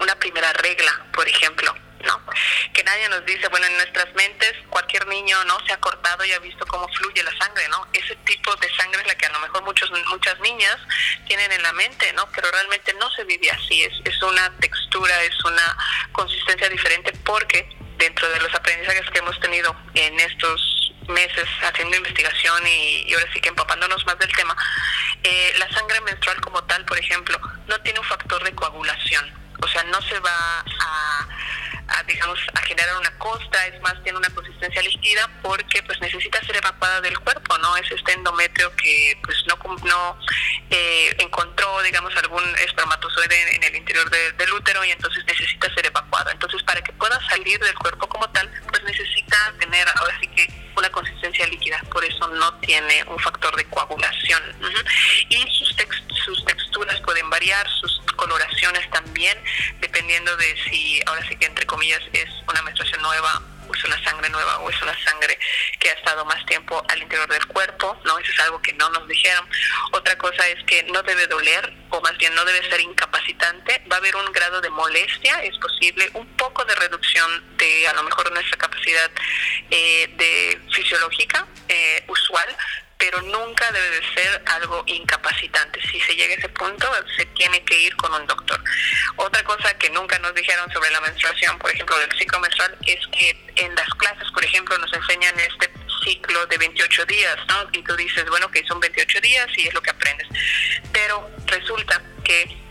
una 0.00 0.14
primera 0.20 0.52
regla, 0.52 1.04
por 1.12 1.26
ejemplo? 1.28 1.74
¿No? 2.02 2.20
Que 2.72 2.82
nadie 2.84 3.08
nos 3.08 3.24
dice, 3.24 3.48
bueno, 3.48 3.66
en 3.66 3.76
nuestras 3.76 4.12
mentes 4.14 4.54
cualquier 4.70 5.06
niño 5.06 5.42
no 5.44 5.58
se 5.66 5.72
ha 5.72 5.80
cortado 5.80 6.24
y 6.24 6.32
ha 6.32 6.38
visto 6.38 6.66
cómo 6.66 6.88
fluye 6.88 7.22
la 7.22 7.36
sangre, 7.38 7.68
¿no? 7.68 7.86
Ese 7.92 8.16
tipo 8.16 8.54
de 8.56 8.74
sangre 8.74 9.00
es 9.00 9.06
la 9.06 9.14
que 9.14 9.26
a 9.26 9.32
lo 9.32 9.40
mejor 9.40 9.62
muchos, 9.64 9.90
muchas 10.08 10.38
niñas 10.40 10.76
tienen 11.26 11.50
en 11.52 11.62
la 11.62 11.72
mente, 11.72 12.12
¿no? 12.14 12.28
Pero 12.34 12.50
realmente 12.50 12.94
no 12.94 13.10
se 13.12 13.24
vive 13.24 13.50
así, 13.50 13.82
es, 13.84 13.92
es 14.04 14.22
una 14.22 14.50
textura, 14.58 15.22
es 15.22 15.44
una 15.44 15.76
consistencia 16.12 16.68
diferente 16.68 17.12
porque 17.24 17.68
dentro 17.96 18.28
de 18.30 18.40
los 18.40 18.54
aprendizajes 18.54 19.08
que 19.10 19.18
hemos 19.18 19.38
tenido 19.40 19.74
en 19.94 20.18
estos 20.20 20.92
meses 21.08 21.48
haciendo 21.62 21.96
investigación 21.96 22.66
y, 22.66 23.12
ahora 23.14 23.26
sí 23.32 23.40
que 23.40 23.48
empapándonos 23.48 24.04
más 24.06 24.18
del 24.18 24.32
tema, 24.32 24.56
eh, 25.22 25.52
la 25.58 25.70
sangre 25.70 26.00
menstrual 26.00 26.40
como 26.40 26.62
tal, 26.64 26.84
por 26.84 26.98
ejemplo, 26.98 27.38
no 27.66 27.80
tiene 27.80 27.98
un 27.98 28.06
factor 28.06 28.42
de 28.42 28.54
coagulación, 28.54 29.41
o 29.62 29.68
sea, 29.68 29.84
no 29.84 30.02
se 30.02 30.18
va 30.20 30.64
a 30.80 31.28
a, 31.88 32.02
digamos, 32.04 32.38
a 32.54 32.60
generar 32.62 32.96
una 32.98 33.10
costa, 33.18 33.66
es 33.66 33.80
más, 33.80 33.94
tiene 34.02 34.18
una 34.18 34.30
consistencia 34.30 34.82
líquida 34.82 35.28
porque 35.42 35.82
pues 35.82 36.00
necesita 36.00 36.40
ser 36.44 36.56
evacuada 36.56 37.00
del 37.00 37.18
cuerpo, 37.18 37.58
¿no? 37.58 37.76
Es 37.76 37.90
este 37.90 38.12
endometrio 38.12 38.74
que 38.76 39.18
pues 39.22 39.36
no, 39.46 39.58
no 39.84 40.18
eh, 40.70 41.14
encontró, 41.18 41.82
digamos, 41.82 42.14
algún 42.16 42.44
espermatozoide 42.58 43.56
en 43.56 43.64
el 43.64 43.76
interior 43.76 44.08
del 44.10 44.52
útero 44.52 44.84
y 44.84 44.90
entonces 44.90 45.24
necesita 45.26 45.72
ser 45.74 45.86
evacuado. 45.86 46.30
Entonces, 46.30 46.62
para 46.62 46.80
que 46.82 46.92
pueda 46.92 47.18
salir 47.28 47.58
del 47.60 47.74
cuerpo 47.74 48.08
como 48.08 48.28
tal, 48.30 48.50
pues 48.68 48.82
necesita 48.84 49.36
tener, 49.58 49.86
ahora 49.96 50.18
sí 50.20 50.28
que, 50.28 50.62
una 50.76 50.90
consistencia 50.90 51.46
líquida, 51.48 51.78
por 51.92 52.02
eso 52.02 52.26
no 52.28 52.54
tiene 52.60 53.04
un 53.04 53.18
factor 53.18 53.54
de 53.56 53.64
coagulación. 53.66 54.42
Y 55.28 55.42
sus, 55.50 55.76
texturas 55.76 56.11
variar, 57.32 57.66
sus 57.80 58.00
coloraciones 58.16 58.88
también, 58.90 59.36
dependiendo 59.80 60.36
de 60.36 60.54
si, 60.64 61.00
ahora 61.06 61.26
sí 61.26 61.34
que 61.36 61.46
entre 61.46 61.66
comillas, 61.66 62.02
es 62.12 62.28
una 62.46 62.62
menstruación 62.62 63.00
nueva 63.00 63.42
es 63.74 63.84
una 63.84 64.02
sangre 64.04 64.28
nueva 64.28 64.58
o 64.58 64.70
es 64.70 64.82
una 64.82 64.96
sangre 65.04 65.38
que 65.78 65.90
ha 65.90 65.92
estado 65.94 66.24
más 66.24 66.44
tiempo 66.46 66.84
al 66.88 67.02
interior 67.02 67.28
del 67.28 67.46
cuerpo, 67.46 67.98
¿no? 68.04 68.18
Eso 68.18 68.32
es 68.32 68.40
algo 68.40 68.60
que 68.60 68.72
no 68.74 68.88
nos 68.90 69.06
dijeron. 69.08 69.48
Otra 69.92 70.16
cosa 70.18 70.46
es 70.48 70.62
que 70.64 70.82
no 70.84 71.02
debe 71.02 71.26
doler, 71.26 71.72
o 71.90 72.00
más 72.00 72.16
bien 72.18 72.34
no 72.34 72.44
debe 72.44 72.68
ser 72.68 72.80
incapacitante, 72.80 73.82
va 73.90 73.96
a 73.96 73.98
haber 73.98 74.16
un 74.16 74.30
grado 74.32 74.60
de 74.60 74.70
molestia, 74.70 75.42
es 75.42 75.56
posible, 75.58 76.10
un 76.14 76.26
poco 76.36 76.64
de 76.64 76.74
reducción 76.74 77.56
de 77.56 77.88
a 77.88 77.92
lo 77.94 78.02
mejor 78.02 78.30
nuestra 78.32 78.58
capacidad 78.58 79.10
eh, 79.70 80.08
de 80.16 80.60
fisiológica 80.72 81.46
eh, 81.68 82.04
usual, 82.08 82.56
pero 83.02 83.20
nunca 83.22 83.68
debe 83.72 83.90
de 83.90 84.14
ser 84.14 84.42
algo 84.46 84.84
incapacitante. 84.86 85.80
Si 85.90 86.00
se 86.02 86.14
llega 86.14 86.34
a 86.34 86.38
ese 86.38 86.48
punto, 86.50 86.88
se 87.16 87.26
tiene 87.26 87.60
que 87.64 87.76
ir 87.76 87.96
con 87.96 88.14
un 88.14 88.24
doctor. 88.28 88.62
Otra 89.16 89.42
cosa 89.42 89.76
que 89.76 89.90
nunca 89.90 90.20
nos 90.20 90.32
dijeron 90.36 90.72
sobre 90.72 90.88
la 90.92 91.00
menstruación, 91.00 91.58
por 91.58 91.72
ejemplo, 91.72 91.98
del 91.98 92.16
ciclo 92.16 92.38
menstrual, 92.38 92.78
es 92.86 93.04
que 93.08 93.36
en 93.56 93.74
las 93.74 93.88
clases, 93.94 94.30
por 94.32 94.44
ejemplo, 94.44 94.78
nos 94.78 94.92
enseñan 94.92 95.34
este 95.40 95.68
ciclo 96.04 96.46
de 96.46 96.58
28 96.58 97.04
días, 97.06 97.36
¿no? 97.48 97.68
Y 97.72 97.82
tú 97.82 97.96
dices, 97.96 98.24
bueno, 98.28 98.48
que 98.52 98.64
son 98.68 98.78
28 98.78 99.20
días 99.20 99.48
y 99.56 99.66
es 99.66 99.74
lo 99.74 99.82
que 99.82 99.90
aprendes. 99.90 100.28
Pero 100.92 101.28
resulta 101.46 102.00
que 102.22 102.61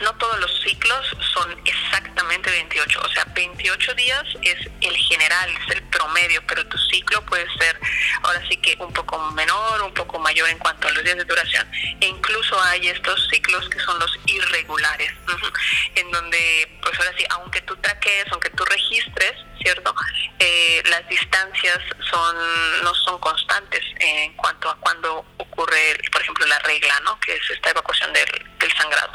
no 0.00 0.12
todos 0.14 0.38
los 0.40 0.62
ciclos 0.62 1.16
son 1.34 1.56
exactamente 1.64 2.50
28, 2.50 3.00
o 3.00 3.08
sea, 3.10 3.24
28 3.34 3.94
días 3.94 4.24
es 4.42 4.68
el 4.80 4.96
general, 4.96 5.50
es 5.50 5.76
el 5.76 5.82
promedio, 5.84 6.42
pero 6.46 6.66
tu 6.66 6.78
ciclo 6.78 7.24
puede 7.26 7.46
ser 7.58 7.78
ahora 8.22 8.42
sí 8.48 8.56
que 8.56 8.76
un 8.80 8.92
poco 8.92 9.18
menor, 9.32 9.82
un 9.82 9.94
poco 9.94 10.18
mayor 10.18 10.48
en 10.48 10.58
cuanto 10.58 10.88
a 10.88 10.90
los 10.92 11.04
días 11.04 11.16
de 11.16 11.24
duración. 11.24 11.68
E 12.00 12.06
incluso 12.06 12.60
hay 12.62 12.88
estos 12.88 13.28
ciclos 13.28 13.68
que 13.68 13.78
son 13.80 13.98
los 13.98 14.18
irregulares, 14.26 15.12
en 15.94 16.10
donde, 16.10 16.78
pues 16.82 16.98
ahora 16.98 17.12
sí, 17.16 17.24
aunque 17.30 17.60
tú 17.62 17.76
traques, 17.76 18.24
aunque 18.30 18.50
tú 18.50 18.64
registres, 18.64 19.34
¿cierto? 19.62 19.94
Eh, 20.38 20.82
las 20.86 21.08
distancias 21.08 21.78
son 22.10 22.36
no 22.82 22.94
son 22.94 23.18
constantes 23.20 23.82
en 24.00 24.32
cuanto 24.34 24.68
a 24.68 24.76
cuando 24.76 25.24
ocurre, 25.38 25.98
por 26.10 26.20
ejemplo, 26.20 26.46
la 26.46 26.58
regla, 26.60 27.00
¿no? 27.00 27.18
Que 27.20 27.34
es 27.34 27.50
esta 27.50 27.70
evacuación 27.70 28.12
del, 28.12 28.72
sangrado. 28.76 29.12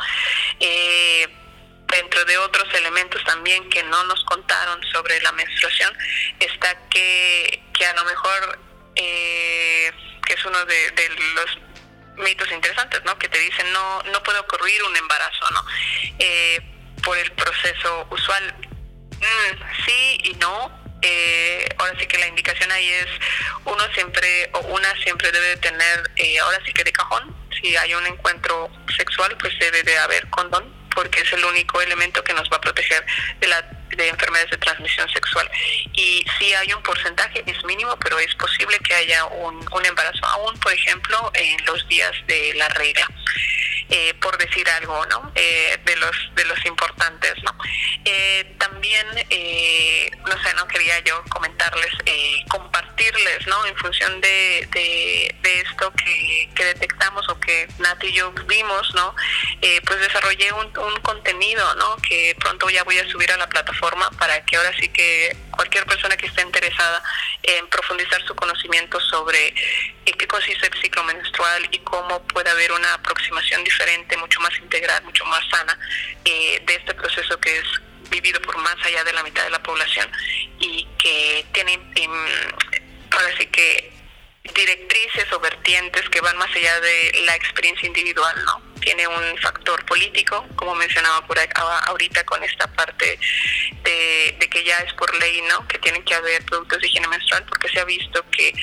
Eh, 0.59 1.27
dentro 1.87 2.23
de 2.25 2.37
otros 2.37 2.67
elementos 2.73 3.23
también 3.23 3.69
que 3.69 3.81
no 3.83 4.03
nos 4.05 4.23
contaron 4.25 4.81
sobre 4.91 5.21
la 5.21 5.31
menstruación 5.31 5.95
está 6.39 6.77
que, 6.89 7.63
que 7.73 7.85
a 7.85 7.93
lo 7.93 8.03
mejor 8.05 8.59
eh, 8.95 9.91
que 10.25 10.33
es 10.33 10.45
uno 10.45 10.65
de, 10.65 11.09
los 11.35 11.57
mitos 12.17 12.51
interesantes, 12.51 13.01
¿no? 13.05 13.17
Que 13.17 13.29
te 13.29 13.39
dicen 13.39 13.71
no 13.71 14.03
no 14.03 14.23
puede 14.23 14.39
ocurrir 14.39 14.83
un 14.83 14.97
embarazo, 14.97 15.51
¿no? 15.51 15.65
Eh, 16.19 16.61
por 17.03 17.17
el 17.17 17.31
proceso 17.31 18.07
usual. 18.11 18.66
Mm, 19.19 19.85
sí 19.85 20.19
y 20.23 20.33
no. 20.35 20.71
ahora 21.79 21.93
sí 21.99 22.07
que 22.07 22.17
la 22.17 22.27
indicación 22.27 22.71
ahí 22.71 22.89
es 22.89 23.07
uno 23.65 23.83
siempre 23.93 24.49
o 24.53 24.59
una 24.59 24.95
siempre 25.03 25.31
debe 25.31 25.57
tener, 25.57 26.11
ahora 26.41 26.59
sí 26.65 26.73
que 26.73 26.83
de 26.83 26.91
cajón, 26.91 27.35
si 27.61 27.75
hay 27.75 27.93
un 27.93 28.05
encuentro 28.05 28.69
sexual, 28.95 29.35
pues 29.39 29.57
debe 29.59 29.83
de 29.83 29.97
haber 29.97 30.27
condón, 30.29 30.73
porque 30.93 31.21
es 31.21 31.31
el 31.33 31.45
único 31.45 31.81
elemento 31.81 32.23
que 32.23 32.33
nos 32.33 32.49
va 32.49 32.57
a 32.57 32.61
proteger 32.61 33.05
de, 33.39 33.47
la, 33.47 33.61
de 33.61 34.07
enfermedades 34.07 34.51
de 34.51 34.57
transmisión 34.57 35.07
sexual. 35.09 35.49
Y 35.93 36.25
si 36.37 36.53
hay 36.53 36.73
un 36.73 36.81
porcentaje, 36.81 37.43
es 37.45 37.63
mínimo, 37.65 37.95
pero 37.99 38.17
es 38.19 38.33
posible 38.35 38.79
que 38.79 38.95
haya 38.95 39.25
un, 39.25 39.63
un 39.71 39.85
embarazo 39.85 40.25
aún, 40.25 40.59
por 40.59 40.73
ejemplo, 40.73 41.31
en 41.35 41.65
los 41.65 41.87
días 41.87 42.11
de 42.27 42.53
la 42.55 42.67
regla. 42.69 43.07
Eh, 43.89 44.13
por 44.15 44.37
decir 44.37 44.69
algo, 44.69 45.05
¿no? 45.05 45.31
Eh, 45.33 45.79
de 45.85 45.95
los 45.95 46.15
de 46.35 46.43
los 46.43 46.65
importantes, 46.65 47.35
¿no? 47.43 47.55
Eh, 48.03 48.55
también, 48.57 49.07
no 50.25 50.43
sé, 50.43 50.53
no 50.55 50.67
quería 50.67 50.99
yo 50.99 51.23
comentarles, 51.29 51.93
compartirles, 52.49 53.47
¿no? 53.47 53.65
En 53.65 53.77
función 53.77 54.19
de, 54.19 54.67
de, 54.71 55.61
esto 55.61 55.93
que, 55.93 56.49
que, 56.53 56.65
detectamos 56.65 57.27
o 57.29 57.39
que 57.39 57.67
Nati 57.79 58.07
y 58.07 58.13
yo 58.13 58.31
vimos, 58.47 58.93
¿no? 58.93 59.15
pues 59.85 59.99
desarrollé 59.99 60.51
un, 60.51 60.65
un 60.77 61.01
contenido, 61.01 61.75
¿no? 61.75 61.95
Que 61.97 62.35
pronto 62.39 62.69
ya 62.69 62.83
voy 62.83 62.97
a 62.99 63.07
subir 63.09 63.31
a 63.31 63.37
la 63.37 63.47
plataforma 63.47 64.09
para 64.11 64.43
que 64.45 64.57
ahora 64.57 64.71
sí 64.79 64.89
que 64.89 65.35
cualquier 65.51 65.85
persona 65.85 66.15
que 66.15 66.27
esté 66.27 66.41
interesada 66.41 67.01
en 67.43 67.67
profundizar 67.67 68.21
su 68.25 68.35
conocimiento 68.35 68.99
sobre 68.99 69.53
en 70.05 70.17
qué 70.17 70.27
consiste 70.27 70.67
el 70.67 70.81
ciclo 70.81 71.03
menstrual 71.03 71.67
y 71.71 71.79
cómo 71.79 72.21
puede 72.27 72.49
haber 72.49 72.71
una 72.71 72.93
aproximación 72.93 73.63
diferente, 73.63 73.76
mucho 74.17 74.39
más 74.41 74.57
integral, 74.57 75.03
mucho 75.03 75.25
más 75.25 75.43
sana 75.49 75.77
eh, 76.25 76.61
de 76.65 76.75
este 76.75 76.93
proceso 76.93 77.39
que 77.39 77.57
es 77.57 77.65
vivido 78.09 78.41
por 78.41 78.57
más 78.57 78.75
allá 78.83 79.03
de 79.03 79.13
la 79.13 79.23
mitad 79.23 79.43
de 79.43 79.49
la 79.49 79.61
población 79.61 80.09
y 80.59 80.87
que 80.97 81.45
tiene, 81.53 81.73
em, 81.95 82.11
ahora 83.11 83.37
sí 83.37 83.45
que 83.47 83.93
directrices 84.53 85.31
o 85.33 85.39
vertientes 85.39 86.07
que 86.09 86.21
van 86.21 86.37
más 86.37 86.49
allá 86.55 86.79
de 86.79 87.23
la 87.25 87.35
experiencia 87.35 87.87
individual, 87.87 88.35
¿no? 88.45 88.61
Tiene 88.79 89.07
un 89.07 89.37
factor 89.39 89.83
político, 89.85 90.45
como 90.55 90.75
mencionaba 90.75 91.25
por 91.27 91.37
ahorita 91.39 92.23
con 92.25 92.41
esta 92.43 92.67
parte 92.73 93.19
de, 93.83 94.47
que 94.49 94.63
ya 94.63 94.77
es 94.79 94.93
por 94.93 95.13
ley, 95.19 95.41
¿no? 95.49 95.67
Que 95.67 95.77
tienen 95.79 96.03
que 96.03 96.15
haber 96.15 96.43
productos 96.45 96.79
de 96.79 96.87
higiene 96.87 97.07
menstrual, 97.07 97.43
porque 97.45 97.67
se 97.69 97.79
ha 97.79 97.85
visto 97.85 98.23
que 98.31 98.53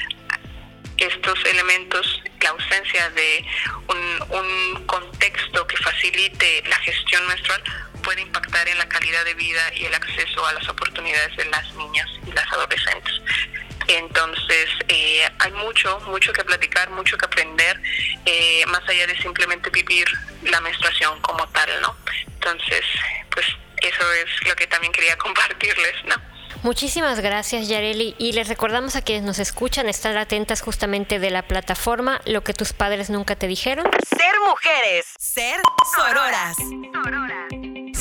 estos 0.99 1.45
elementos, 1.45 2.23
la 2.41 2.51
ausencia 2.51 3.11
de 3.11 3.45
un, 3.89 4.85
contexto 4.87 5.67
que 5.67 5.77
facilite 5.79 6.63
la 6.69 6.77
gestión 6.77 7.27
menstrual, 7.27 7.63
puede 8.03 8.21
impactar 8.21 8.69
en 8.69 8.79
la 8.79 8.89
calidad 8.89 9.25
de 9.25 9.35
vida 9.35 9.73
y 9.75 9.87
el 9.87 9.95
acceso 9.95 10.47
a 10.47 10.53
las 10.53 10.69
oportunidades 10.69 11.35
de 11.37 11.47
las 11.47 11.75
niñas 11.75 12.07
y 12.27 12.33
las 12.33 12.47
adolescentes. 12.53 13.13
Entonces, 13.89 14.69
eh, 14.89 15.29
hay 15.39 15.53
mucho, 15.53 15.99
mucho 16.07 16.33
que 16.33 16.45
platicar, 16.45 16.91
mucho 16.91 17.17
que 17.17 17.25
aprender, 17.25 17.81
eh, 18.27 18.65
más 18.67 18.87
allá 18.89 19.07
de 19.07 19.17
simplemente 19.21 19.71
vivir 19.71 20.07
la 20.43 20.61
menstruación 20.61 21.21
como 21.21 21.47
tal, 21.49 21.69
¿no? 21.81 21.97
Entonces, 22.27 22.85
pues 23.31 23.47
eso 23.79 24.13
es 24.13 24.47
lo 24.47 24.55
que 24.55 24.67
también 24.67 24.93
quería 24.93 25.17
compartirles, 25.19 26.05
¿no? 26.05 26.34
Muchísimas 26.64 27.20
gracias, 27.20 27.68
Yareli. 27.68 28.14
Y 28.18 28.33
les 28.33 28.48
recordamos 28.48 28.96
a 28.96 29.03
quienes 29.03 29.22
nos 29.22 29.38
escuchan 29.38 29.87
estar 29.87 30.16
atentas 30.16 30.62
justamente 30.62 31.18
de 31.18 31.31
la 31.31 31.42
plataforma 31.42 32.22
Lo 32.24 32.42
que 32.42 32.55
tus 32.55 32.72
padres 32.72 33.11
nunca 33.11 33.37
te 33.37 33.46
dijeron. 33.46 33.87
Ser 34.09 34.33
mujeres. 34.48 35.12
Ser 35.18 35.61
sororas. 35.94 36.57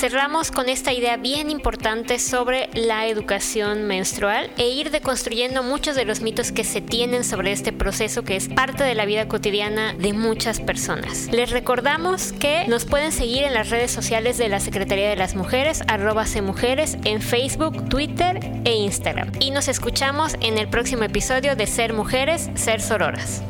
Cerramos 0.04 0.52
con 0.52 0.68
esta 0.68 0.92
idea 0.92 1.16
bien 1.16 1.50
importante 1.50 2.20
sobre 2.20 2.70
la 2.74 3.08
educación 3.08 3.84
menstrual 3.84 4.52
e 4.58 4.68
ir 4.68 4.92
deconstruyendo 4.92 5.64
muchos 5.64 5.96
de 5.96 6.04
los 6.04 6.20
mitos 6.20 6.52
que 6.52 6.66
se 6.66 6.82
tienen 6.82 7.24
sobre 7.24 7.54
este 7.54 7.72
proceso 7.72 8.24
que 8.24 8.36
es 8.36 8.50
parte 8.50 8.84
de 8.84 8.96
la 8.96 9.06
vida 9.06 9.30
cotidiana 9.30 9.94
de 9.94 10.12
muchas 10.12 10.60
personas. 10.60 11.30
Les 11.32 11.52
recordamos 11.52 12.34
que 12.34 12.68
nos 12.68 12.84
pueden 12.84 13.14
seguir 13.14 13.44
en 13.44 13.54
las 13.54 13.70
redes 13.70 13.92
sociales 13.92 14.38
de 14.38 14.50
la 14.50 14.60
Secretaría 14.60 15.08
de 15.08 15.16
las 15.16 15.36
Mujeres, 15.36 15.84
arroba 15.88 16.26
Mujeres, 16.42 16.98
en 17.06 17.22
Facebook, 17.22 17.88
Twitter 17.88 18.42
e 18.66 18.76
Instagram. 18.76 19.32
Y 19.40 19.52
nos 19.52 19.70
escuchamos 19.70 20.36
en 20.42 20.58
el 20.58 20.68
próximo 20.68 21.06
episodio 21.06 21.56
de 21.56 21.66
Ser 21.66 21.94
Mujeres, 21.94 22.50
Ser 22.56 22.82
Sororas 22.82 23.42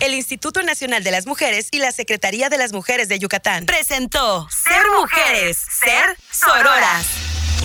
el 0.00 0.14
Instituto 0.14 0.62
Nacional 0.62 1.04
de 1.04 1.10
las 1.10 1.26
Mujeres 1.26 1.68
y 1.70 1.78
la 1.78 1.92
Secretaría 1.92 2.48
de 2.48 2.56
las 2.56 2.72
Mujeres 2.72 3.08
de 3.08 3.18
Yucatán 3.18 3.66
presentó 3.66 4.48
Ser 4.50 4.82
Mujeres, 4.98 5.58
Ser 5.70 6.16
Sororas. 6.30 7.06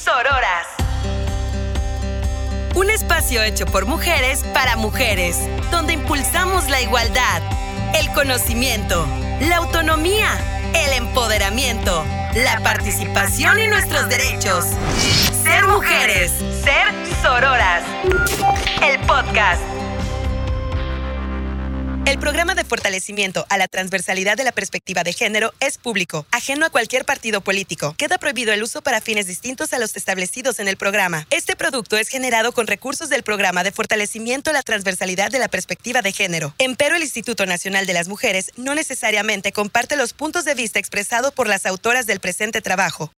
Sororas. 0.04 0.68
Un 2.76 2.90
espacio 2.90 3.42
hecho 3.42 3.66
por 3.66 3.86
mujeres 3.86 4.44
para 4.54 4.76
mujeres, 4.76 5.38
donde 5.72 5.94
impulsamos 5.94 6.70
la 6.70 6.82
igualdad, 6.82 7.42
el 7.96 8.12
conocimiento, 8.12 9.08
la 9.40 9.58
autonomía, 9.58 10.30
el 10.74 10.94
empoderamiento, 10.94 12.04
la 12.34 12.60
participación 12.62 13.62
y 13.62 13.68
nuestros 13.68 14.10
derechos. 14.10 14.66
Ser 15.44 15.66
mujeres, 15.68 16.32
ser 16.64 16.94
sororas. 17.22 17.84
El 18.82 19.00
podcast. 19.08 19.62
El 22.06 22.20
programa 22.20 22.54
de 22.54 22.64
fortalecimiento 22.64 23.48
a 23.50 23.58
la 23.58 23.68
transversalidad 23.68 24.38
de 24.38 24.44
la 24.44 24.52
perspectiva 24.52 25.04
de 25.04 25.12
género 25.12 25.54
es 25.60 25.80
público, 25.80 26.28
ajeno 26.30 26.68
a 26.68 26.70
cualquier 26.70 27.04
partido 27.04 27.42
político. 27.42 27.96
Queda 27.98 28.20
prohibido 28.20 28.54
el 28.54 28.62
uso 28.62 28.84
para 28.84 29.02
fines 29.02 29.26
distintos 29.26 29.74
a 29.74 29.80
los 29.80 29.98
establecidos 29.98 30.60
en 30.60 30.68
el 30.68 30.78
programa. 30.78 31.26
Este 31.32 31.56
producto 31.56 31.98
es 31.98 32.10
generado 32.10 32.52
con 32.52 32.68
recursos 32.68 33.10
del 33.10 33.24
programa 33.24 33.64
de 33.64 33.72
fortalecimiento 33.72 34.52
a 34.52 34.54
la 34.54 34.62
transversalidad 34.62 35.32
de 35.32 35.40
la 35.40 35.48
perspectiva 35.48 36.04
de 36.04 36.12
género. 36.12 36.54
Empero 36.60 36.96
el 36.96 37.02
Instituto 37.02 37.48
Nacional 37.48 37.88
de 37.88 37.94
las 37.94 38.08
Mujeres 38.08 38.52
no 38.56 38.76
necesariamente 38.76 39.52
comparte 39.52 39.96
los 39.96 40.14
puntos 40.14 40.46
de 40.46 40.54
vista 40.54 40.78
expresados 40.78 41.34
por 41.34 41.48
las 41.48 41.66
autoras 41.66 42.06
del 42.06 42.20
presente 42.20 42.62
trabajo. 42.62 43.12